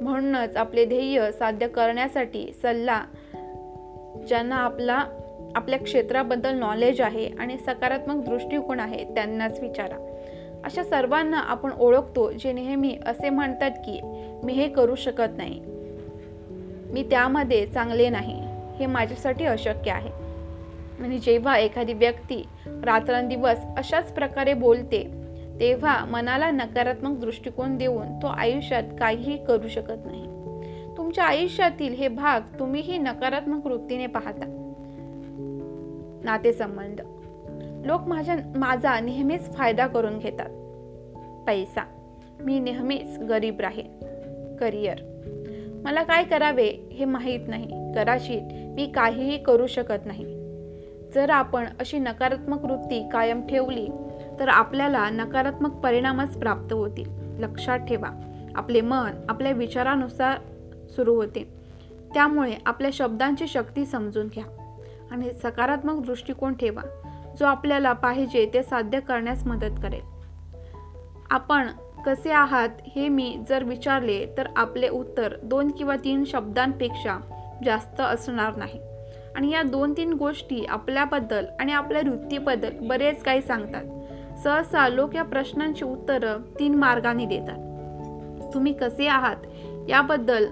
म्हणूनच 0.04 0.58
आपले 0.58 0.86
ध्येय 0.86 1.32
साध्य 1.32 1.68
करण्यासाठी 1.68 2.54
सल्ला 2.62 3.04
ज्यांना 4.28 4.56
आपला 4.56 5.06
आपल्या 5.58 5.80
क्षेत्राबद्दल 5.80 6.56
नॉलेज 6.56 7.02
आहे 7.02 7.30
आणि 7.40 7.58
सकारात्मक 7.58 8.26
दृष्टिकोन 8.26 8.80
आहे 8.80 9.04
त्यांनाच 9.04 9.60
विचारा. 9.60 10.14
अशा 10.64 10.84
सर्वांना 10.84 11.40
आपण 11.40 11.70
ओळखतो 11.80 12.32
जे 12.32 12.52
नेहमी 12.52 12.98
असे 13.06 13.30
म्हणतात 13.30 13.72
की 13.72 14.00
मी 14.44 14.54
हे 14.54 14.70
करू 14.70 14.96
शकत 14.96 15.38
नाही. 15.38 15.62
मी 16.92 17.04
त्यामध्ये 17.04 17.66
चांगले 17.66 18.10
नाही. 18.10 18.42
हे 18.80 18.86
माझ्यासाठी 18.86 19.46
अशक्य 19.46 19.92
आहे. 19.92 20.10
आणि 21.04 21.18
जेव्हा 21.18 21.58
एखादी 21.58 21.94
व्यक्ती 21.94 22.46
रात्रंदिवस 22.68 23.58
अशाच 23.78 24.14
प्रकारे 24.14 24.54
बोलते 24.54 25.12
तेव्हा 25.60 26.06
मनाला 26.06 26.52
नकारात्मक 26.52 27.20
दृष्टिकोन 27.20 27.78
देऊन 27.78 28.08
तो 28.22 28.28
आयुष्यात 28.28 28.84
काहीही 29.00 29.46
करू 29.46 29.68
शकत 29.68 30.06
नाही. 30.06 30.26
तुमच्या 30.98 31.24
आयुष्यातील 31.24 31.94
हे 31.94 32.08
भाग 32.08 32.60
तुम्हीही 32.60 32.98
नकारात्मक 32.98 33.66
वृत्तीने 33.66 34.08
पाहता. 34.08 34.57
नातेसंबंध. 36.24 37.02
लोक 37.86 38.02
माझ्या 38.02 38.36
माझा 38.56 39.00
नेहमीच 39.00 39.54
फायदा 39.56 39.88
करून 39.88 40.20
घेतात. 40.20 40.50
पैसा. 41.48 41.82
मी 42.40 42.60
नेहमीच 42.60 43.20
गरीब 43.20 43.60
राहीन. 43.60 44.00
करिअर. 44.60 44.96
मला 45.84 46.04
काय 46.04 46.24
करावे 46.24 46.90
हे 46.92 47.06
माहीत 47.06 47.40
नाही. 47.48 47.68
कदाचित 47.96 48.42
मी 48.54 48.92
काहीही 48.96 49.38
करू 49.38 49.68
शकत 49.68 50.06
नाही. 50.06 50.26
जर 51.16 51.30
आपण 51.30 51.66
अशी 51.80 52.00
नकारात्मक 52.00 52.66
वृत्ती 52.66 53.10
कायम 53.10 53.48
ठेवली 53.48 53.88
तर 54.40 54.48
आपल्याला 54.48 55.10
नकारात्मक 55.10 55.72
परिणामच 55.72 56.38
प्राप्त 56.38 56.74
होतील. 56.74 57.10
लक्षात 57.40 57.80
ठेवा. 57.80 58.22
आपले 58.56 58.82
मन 58.82 59.12
आपल्या 59.30 59.52
विचारानुसार 59.52 60.38
सुरू 60.90 61.16
होते. 61.16 61.54
त्यामुळे 62.14 62.54
आपल्या 62.66 62.92
शब्दांची 62.94 63.48
शक्ती 63.48 63.86
समजून 63.86 64.28
घ्या. 64.28 64.67
आणि 65.12 65.34
सकारात्मक 65.44 66.06
दृष्टिकोन 66.06 66.54
ठेवा 66.54 66.82
जो 67.40 67.46
आपल्याला 67.46 67.94
पाहिजे 67.94 68.52
ते 68.54 68.64
साध्य 68.64 69.00
करण्यास 69.00 69.48
मदत 69.48 69.82
करेल. 69.84 70.02
आपण 71.30 71.68
कसे 72.06 72.32
आहात 72.32 72.70
हे 72.96 73.10
मी 73.10 73.40
जर 73.50 73.64
विचारले 73.64 74.26
तर 74.38 74.48
आपले 74.56 74.90
उत्तर 74.90 75.34
दोन 75.44 75.72
किंवा 75.72 75.96
तीन 75.96 76.24
शब्दांपेक्षा 76.26 77.18
जास्त 77.66 78.02
असणार 78.02 78.56
नाही. 78.56 78.80
आणि 79.36 79.52
या 79.52 79.64
दोन 79.64 79.94
तीन 79.98 80.14
गोष्टी 80.14 80.66
आपल्याबद्दल 80.66 81.46
आणि 81.60 81.74
आपल्या 81.74 82.02
वृत्तीबद्दल 82.10 82.70
बरेच 82.82 83.24
काही 83.24 83.42
सांगतात. 83.42 83.84
सहसा 84.44 84.90
लोक 84.90 85.16
या 85.16 85.24
प्रश्नांची 85.24 85.86
उत्तरं 85.86 86.38
तीन 86.60 86.76
मार्गाने 86.76 87.26
देतात. 87.26 87.58
तुम्ही 88.54 88.74
कसे 88.74 89.08
आहात 89.08 89.36
याबद्दल 89.90 90.52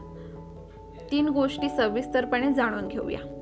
तीन 1.12 1.30
गोष्टी 1.30 1.70
सविस्तरपणे 1.70 2.54
जाणून 2.54 2.88
घेऊया. 2.88 3.35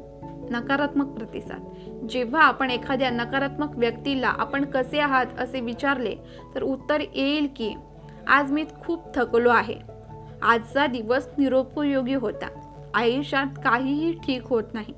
नकारात्मक 0.51 1.06
प्रतिसाद. 1.06 1.62
जेव्हा 2.10 2.41
आपण 2.43 2.71
एखाद्या 2.71 3.10
नकारात्मक 3.10 3.77
व्यक्तीला 3.77 4.27
आपण 4.27 4.65
कसे 4.65 4.99
आहात 4.99 5.25
असे 5.39 5.60
विचारले 5.60 6.15
तर 6.56 6.63
उत्तर 6.63 7.01
येईल 7.15 7.47
की 7.56 7.75
आज 8.27 8.51
मी 8.51 8.65
खूप 8.86 9.15
थकलो 9.15 9.49
आहे. 9.49 9.75
आजचा 10.41 10.88
दिवस 10.88 11.27
निरुपयोगी 11.38 12.13
होता. 12.13 12.47
आयुष्यात 12.93 13.45
काहीही 13.45 14.13
ठीक 14.13 14.41
होत 14.45 14.63
नाही 14.73 14.93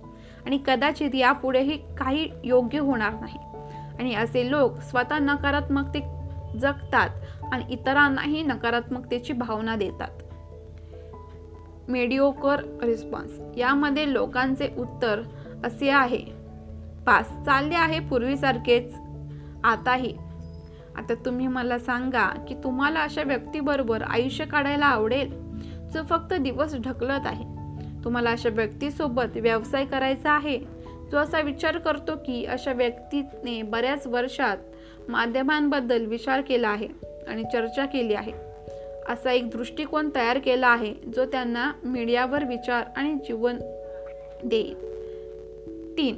आणि 0.45 0.60
कदाचित 0.67 1.15
यापुढेही 1.15 1.77
काही 1.77 2.29
योग्य 2.43 2.79
होणार 2.79 3.13
नाही. 3.13 3.39
आणि 3.99 4.15
असे 4.15 4.51
लोक 4.51 4.79
स्वतः 4.79 5.17
नकारात्मकते 5.19 5.99
जगतात 6.60 7.10
आणि 7.51 7.63
इतरांनाही 7.69 8.43
नकारात्मकतेची 8.43 9.34
भावना 9.34 9.75
देतात. 9.75 10.10
मेडिओकर 11.89 12.55
रिस्पॉन्स 12.83 13.57
यामध्ये 13.57 14.13
लोकांचे 14.13 14.69
उत्तर 14.77 15.21
असे 15.63 15.89
आहे. 15.89 16.19
पास. 17.05 17.29
चालले 17.45 17.75
आहे 17.75 17.99
पूर्वीसारखेच. 17.99 18.95
आताही. 19.63 20.17
आता 20.95 21.13
तुम्ही 21.13 21.47
मला 21.47 21.79
सांगा 21.79 22.45
की 22.47 22.55
तुम्हाला 22.63 22.99
अशा 22.99 23.23
व्यक्तीबरोबर 23.23 24.01
आयुष्य 24.01 24.45
काढायला 24.45 24.85
आवडेल? 24.85 25.29
जो 25.93 26.03
फक्त 26.03 26.33
दिवस 26.33 26.75
ढकलत 26.75 27.25
आहे. 27.25 27.45
तुम्हाला 28.03 28.29
अशा 28.29 28.49
व्यक्तीसोबत 28.49 29.37
व्यवसाय 29.37 29.85
करायचा 29.85 30.31
आहे? 30.31 30.59
जो 31.11 31.17
असा 31.17 31.39
विचार 31.39 31.77
करतो 31.77 32.11
की 32.15 32.45
अशा 32.45 32.73
व्यक्तीने 32.73 33.61
बऱ्याच 33.61 34.07
वर्षात 34.07 34.57
माध्यमांबद्दल 35.09 36.05
विचार 36.05 36.41
केला 36.41 36.69
आहे 36.69 36.87
आणि 37.27 37.43
चर्चा 37.53 37.85
केली 37.85 38.13
आहे. 38.13 38.44
असा 39.09 39.31
एक 39.31 39.49
दृष्टिकोन 39.49 40.09
तयार 40.15 40.37
केला 40.37 40.67
आहे 40.67 40.93
जो 41.15 41.25
त्यांना 41.25 41.71
मीडियावर 41.83 42.43
विचार 42.43 42.83
आणि 42.95 43.13
जीवन 43.13 43.57
देईल. 44.43 44.95
तीन 45.97 46.15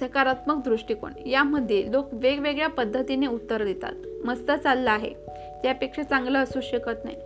सकारात्मक 0.00 0.64
दृष्टिकोन. 0.64 1.28
यामध्ये 1.28 1.92
लोक 1.92 2.08
वेगवेगळ्या 2.12 2.68
पद्धतीने 2.68 3.26
उत्तर 3.26 3.64
देतात. 3.64 4.26
मस्त 4.26 4.50
चाललं 4.50 4.90
आहे. 4.90 5.14
त्यापेक्षा 5.62 6.02
चांगलं 6.02 6.38
असू 6.38 6.60
शकत 6.60 7.04
नाही. 7.04 7.16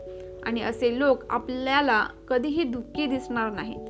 आणि 0.42 0.62
असे 0.62 0.98
लोक 0.98 1.18
आपल्याला 1.30 2.06
कधीही 2.28 2.64
दुःखी 2.64 3.06
दिसणार 3.06 3.52
नाहीत. 3.52 3.88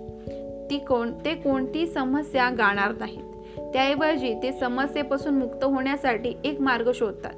ती 0.70 0.78
कोण 0.78 1.12
ते 1.24 1.34
कोणती 1.34 1.86
समस्या 1.86 2.50
गाणार 2.50 2.92
नाहीत. 2.92 3.24
त्याऐवजी 3.72 4.34
ते 4.42 4.52
समस्येपासून 4.52 5.34
मुक्त 5.34 5.64
होण्यासाठी 5.64 6.34
एक 6.44 6.60
मार्ग 6.60 6.90
शोधतात. 6.94 7.32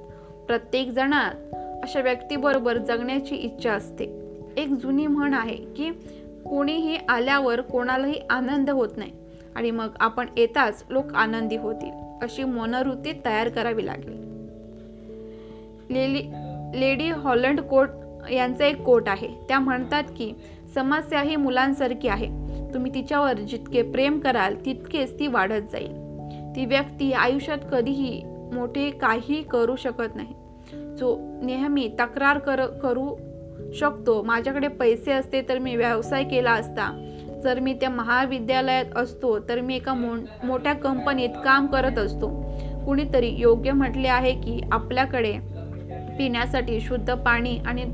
प्रत्येक 0.47 0.91
जणात 0.91 1.35
अशा 1.87 2.01
व्यक्तीबरोबर 2.01 2.79
जगण्याची 2.79 3.35
इच्छा 3.35 3.73
असते. 3.73 4.05
एक 4.57 4.69
जुनी 4.69 5.07
म्हण 5.07 5.35
आहे 5.35 5.57
की 5.57 5.91
कोणीही 6.45 6.97
आल्यावर 7.09 7.61
कोणालाही 7.61 8.15
आनंद 8.31 8.71
होत 8.71 8.89
नाही 8.97 9.13
आणि 9.57 9.71
मग 9.71 9.89
आपण 10.01 10.27
येताच 10.37 10.85
लोक 10.91 11.15
आनंदी 11.15 11.57
होतील 11.57 11.91
अशी 12.23 12.45
मनोवृत्ती 12.45 13.13
तयार 13.25 13.49
करावी 13.49 13.87
लागेल. 13.87 14.17
लेली 15.91 16.23
लेडी 16.81 17.11
हॉलंड 17.11 17.61
कोट 17.61 17.89
यांचा 18.33 18.65
एक 18.65 18.83
कोट 18.83 19.09
आहे. 19.09 19.29
त्या 19.49 19.59
म्हणतात 19.59 20.05
की 20.17 20.33
समस्या 20.75 21.21
ही 21.21 21.37
मुलांसारखी 21.37 22.09
आहे. 22.09 22.27
तुम्ही 22.75 22.95
तिच्यावर 22.95 23.33
जितके 23.33 23.83
प्रेम 23.83 24.19
कराल 24.19 24.55
तितकेच 24.65 25.19
ती 25.19 25.27
वाढत 25.27 25.71
जाईल. 25.73 25.93
ती 26.57 26.67
व्यक्ती 26.67 27.13
आयुष्यात 27.13 27.59
कधीही 27.73 28.23
मोठे 28.53 28.91
काही 28.91 29.43
करू 29.43 29.77
शकत 29.77 30.17
नाही. 30.17 30.35
जो 30.99 31.17
नेहमी 31.43 31.89
तक्रार 32.01 32.39
कर 32.39 32.67
करू 32.67 33.15
शकतो. 33.75 34.23
माझ्याकडे 34.23 34.69
पैसे 34.69 35.13
असते 35.13 35.43
तर 35.49 35.59
मी 35.59 35.77
व्यवसाय 35.77 36.25
केला 36.25 36.53
असता. 36.53 36.91
जर 37.45 37.61
मी 37.61 37.73
त्या 37.73 37.91
महाविद्यालयात 37.91 38.97
असतो 38.97 39.39
तर 39.39 39.61
मी 39.61 39.77
एका 39.77 39.95
मो 39.95 40.15
मोठ्या 40.45 40.73
कंपनीत 40.73 41.31
काम 41.45 41.67
करत 41.67 41.99
असतो. 41.99 42.29
कुणीतरी 42.85 43.35
योग्य 43.39 43.73
म्हटले 43.73 44.09
आहे 44.09 44.33
की 44.33 44.61
आपल्याकडे 44.73 45.33
पिण्यासाठी 46.19 46.81
शुद्ध 46.81 47.15
पाणी 47.15 47.59
आणि 47.67 47.85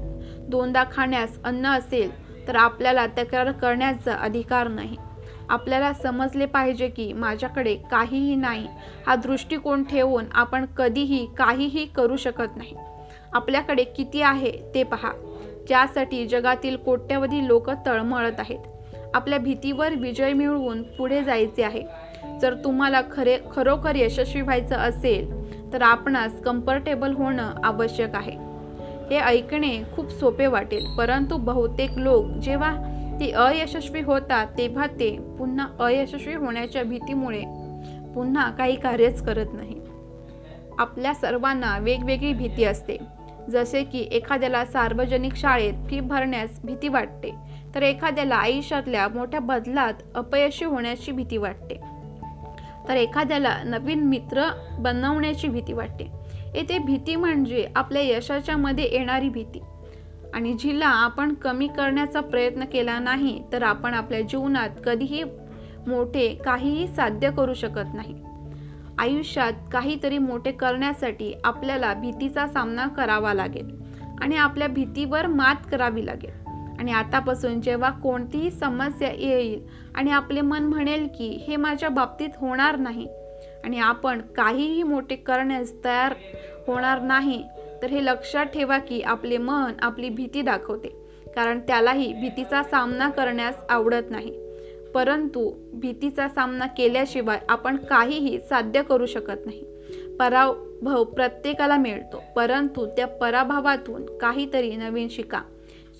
दोनदा 0.48 0.84
खाण्यास 0.92 1.42
अन्न 1.44 1.66
असेल 1.66 2.10
तर 2.48 2.56
आपल्याला 2.56 3.06
तक्रार 3.06 3.52
करण्याचा 3.52 4.14
अधिकार 4.14 4.68
नाही. 4.68 4.96
आपल्याला 5.48 5.92
समजले 5.92 6.46
पाहिजे 6.46 6.88
की 6.88 7.12
माझ्याकडे 7.12 7.74
काहीही 7.90 8.34
नाही. 8.36 8.66
हा 9.06 9.14
दृष्टिकोन 9.14 9.84
ठेवून 9.84 10.24
आपण 10.34 10.64
कधीही 10.76 11.26
काहीही 11.26 11.84
करू 11.86 12.16
शकत 12.16 12.56
नाही. 12.56 12.76
आपल्याकडे 13.32 13.84
किती 13.84 14.22
आहे 14.22 14.52
ते 14.74 14.82
पहा. 14.82 15.12
ज्यासाठी 15.68 16.26
जगातील 16.26 16.76
कोट्यवधी 16.76 17.48
लोक 17.48 17.70
तळमळत 17.86 18.40
आहेत. 18.40 18.58
आपल्या 19.14 19.38
भीतीवर 19.38 19.94
विजय 19.94 20.32
मिळवून 20.32 20.82
पुढे 20.82 21.22
जायचे 21.24 21.62
आहे. 21.62 21.82
जर 22.40 22.54
तुम्हाला 22.54 23.00
खरे 23.12 23.38
खरोखर 23.52 23.96
यशस्वी 23.96 24.40
व्हायचं 24.40 24.76
असेल 24.76 25.52
तर 25.72 25.82
आपणास 25.82 26.42
कम्फर्टेबल 26.42 27.12
होणं 27.12 27.54
आवश्यक 27.64 28.14
आहे. 28.14 28.32
हे 29.10 29.20
ऐकणे 29.20 29.82
खूप 29.96 30.10
सोपे 30.10 30.46
वाटेल 30.46 30.86
परंतु 30.98 31.36
बहुतेक 31.36 31.90
लोक 31.96 32.26
जेव्हा 32.26 32.76
ते 33.20 33.30
अयशस्वी 33.30 34.00
होतात 34.00 34.46
तेव्हा 34.58 34.86
ते 34.86 35.18
पुन्हा 35.38 35.66
अयशस्वी 35.80 36.34
होण्याच्या 36.34 36.82
भीतीमुळे 36.82 37.40
पुन्हा 38.14 38.50
काही 38.50 38.76
कार्यच 38.76 39.22
करत 39.22 39.46
नाही. 39.52 39.80
आपल्या 40.78 41.14
सर्वांना 41.14 41.78
वेगवेगळी 41.78 42.32
भीती 42.32 42.64
असते. 42.64 42.96
जसे 43.50 43.84
की 43.84 44.08
एखाद्याला 44.12 44.64
सार्वजनिक 44.64 45.34
शाळेत 45.34 45.74
फी 45.90 46.00
भरण्यास 46.00 46.60
भीती 46.64 46.88
वाटते 46.88 47.34
तर 47.74 47.82
एखाद्याला 47.82 48.34
आयुष्यातल्या 48.34 49.08
मोठ्या 49.08 49.40
बदलात 49.40 49.94
अपयशी 50.14 50.64
होण्याची 50.64 51.12
भीती 51.12 51.36
वाटते. 51.36 51.80
तर 52.88 52.96
एखाद्याला 52.96 53.56
नवीन 53.64 54.00
मित्र 54.00 54.48
बनवण्याची 54.78 55.48
भीती 55.48 55.72
वाटते. 55.72 56.10
येथे 56.54 56.78
भीती 56.78 57.16
म्हणजे 57.16 57.68
आपल्या 57.76 58.02
यशाच्या 58.02 58.56
मध्ये 58.56 58.88
येणारी 58.92 59.28
भीती. 59.28 59.60
आणि 60.34 60.52
जिला 60.52 60.86
आपण 60.86 61.34
कमी 61.34 61.66
करण्याचा 61.66 62.20
प्रयत्न 62.20 62.64
केला 62.64 62.98
नाही 62.98 63.42
तर 63.52 63.62
आपण 63.62 63.94
आपल्या 63.94 64.20
जीवनात 64.20 64.68
कधीही 64.86 65.24
मोठे 65.86 66.34
काहीही 66.44 66.88
साध्य 66.88 67.30
करू 67.30 67.54
शकत 67.54 67.94
नाही. 67.94 68.14
आयुष्यात 68.98 69.52
काहीतरी 69.72 70.18
मोठे 70.18 70.52
करण्यासाठी 70.52 71.34
आपल्याला 71.44 71.94
भीतीचा 71.94 72.46
सामना 72.46 72.86
करावा 72.86 73.34
लागेल 73.34 73.82
आणि 74.20 74.36
आपल्या 74.36 74.68
भीतीवर 74.68 75.26
मात 75.26 75.56
करावी 75.70 76.06
लागेल. 76.06 76.42
आणि 76.78 76.92
आतापासून 76.92 77.60
जेव्हा 77.60 77.90
कोणतीही 77.90 78.50
समस्या 78.50 79.12
येईल 79.12 79.66
आणि 79.94 80.10
आपले 80.10 80.40
मन 80.40 80.62
म्हणेल 80.62 81.08
की 81.18 81.44
हे 81.48 81.56
माझ्या 81.56 81.88
बाबतीत 81.88 82.28
होणार 82.36 82.76
नाही 82.76 83.08
आणि 83.64 83.78
आपण 83.78 84.20
काहीही 84.20 84.82
मोठे 84.82 85.16
करण्यास 85.16 85.84
तयार 85.84 86.14
होणार 86.66 87.00
नाही 87.00 87.44
तर 87.82 87.86
हे 87.86 88.04
लक्षात 88.04 88.46
ठेवा 88.46 88.78
की 88.78 89.02
आपले 89.02 89.38
मन 89.38 89.72
आपली 89.82 90.08
भीती 90.08 90.42
दाखवते. 90.42 90.88
कारण 91.36 91.60
त्यालाही 91.60 92.12
भीतीचा 92.12 92.62
सामना 92.62 93.10
करण्यास 93.10 93.54
आवडत 93.68 94.10
नाही. 94.10 94.41
परंतु 94.94 95.50
भीतीचा 95.72 96.28
सामना 96.28 96.66
केल्याशिवाय 96.66 97.38
आपण 97.48 97.76
काहीही 97.76 98.38
साध्य 98.38 98.82
करू 98.82 99.06
शकत 99.06 99.46
नाही. 99.46 99.64
पराभव 100.18 101.04
प्रत्येकाला 101.04 101.76
मिळतो 101.76 102.22
परंतु 102.36 102.86
त्या 102.86 103.06
पराभवातून 103.06 104.18
काहीतरी 104.18 104.76
नवीन 104.76 105.08
शिका 105.08 105.40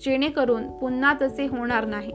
जेणेकरून 0.05 0.67
पुन्हा 0.71 1.13
तसे 1.21 1.45
होणार 1.45 1.85
नाही. 1.85 2.11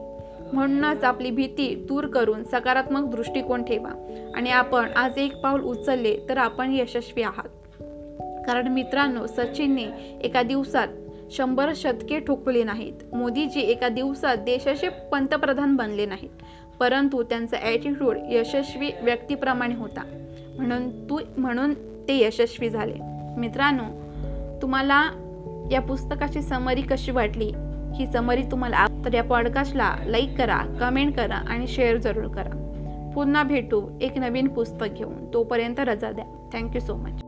म्हणूनच 0.53 1.03
आपली 1.03 1.31
भीती 1.31 1.85
दूर 1.87 2.07
करून 2.07 2.43
सकारात्मक 2.43 3.15
दृष्टिकोन 3.15 3.63
ठेवा 3.63 3.89
आणि 4.35 4.51
आपण 4.51 4.89
आज 4.95 5.17
एक 5.17 5.37
पाऊल 5.37 5.61
उचलले 5.61 6.17
तर 6.29 6.37
आपण 6.37 6.75
यशस्वी 6.75 7.21
आहात. 7.21 7.49
कारण 8.47 8.67
मित्रांनो 8.67 9.27
सचिनने 9.27 10.19
एका 10.23 10.41
दिवसात 10.41 10.87
शंभर 11.31 11.71
शतके 11.75 12.19
ठोकले 12.19 12.63
नाहीत. 12.63 12.93
मोदीजी 13.13 13.61
एका 13.61 13.89
दिवसात 13.89 14.37
देशाचे 14.37 14.89
पंतप्रधान 15.11 15.75
बनले 15.75 16.05
नाहीत. 16.05 16.29
परंतु 16.79 17.23
त्यांचा 17.23 17.57
ॲटिट्यूड 17.57 18.17
यशस्वी 18.29 18.91
व्यक्तीप्रमाणे 19.01 19.75
होता. 19.75 20.01
म्हणून 20.57 21.09
तू 21.09 21.19
म्हणून 21.37 21.73
ते 22.07 22.17
यशस्वी 22.25 22.69
झाले. 22.69 22.93
मित्रांनो 23.37 23.83
तुम्हाला 24.61 25.11
या 25.71 25.81
पुस्तकाची 25.81 26.41
समरी 26.41 26.81
कशी 26.81 27.11
वाटली? 27.11 27.51
ही 27.95 28.07
समरी 28.07 28.43
तुम्हाला 28.43 28.85
तर 29.05 29.13
या 29.13 29.23
पॉडकास्टला 29.23 29.95
लाईक 30.05 30.37
करा 30.37 30.57
कमेंट 30.79 31.15
करा 31.15 31.35
आणि 31.35 31.67
शेअर 31.67 31.97
जरूर 31.97 32.27
करा. 32.27 32.65
पुन्हा 33.15 33.43
भेटू 33.43 33.81
एक 34.01 34.17
नवीन 34.17 34.47
पुस्तक 34.47 34.85
घेऊन. 34.97 35.33
तोपर्यंत 35.33 35.79
रजा 35.79 36.11
द्या. 36.11 36.25
Thank you 36.53 36.81
so 36.81 36.95
much 36.95 37.21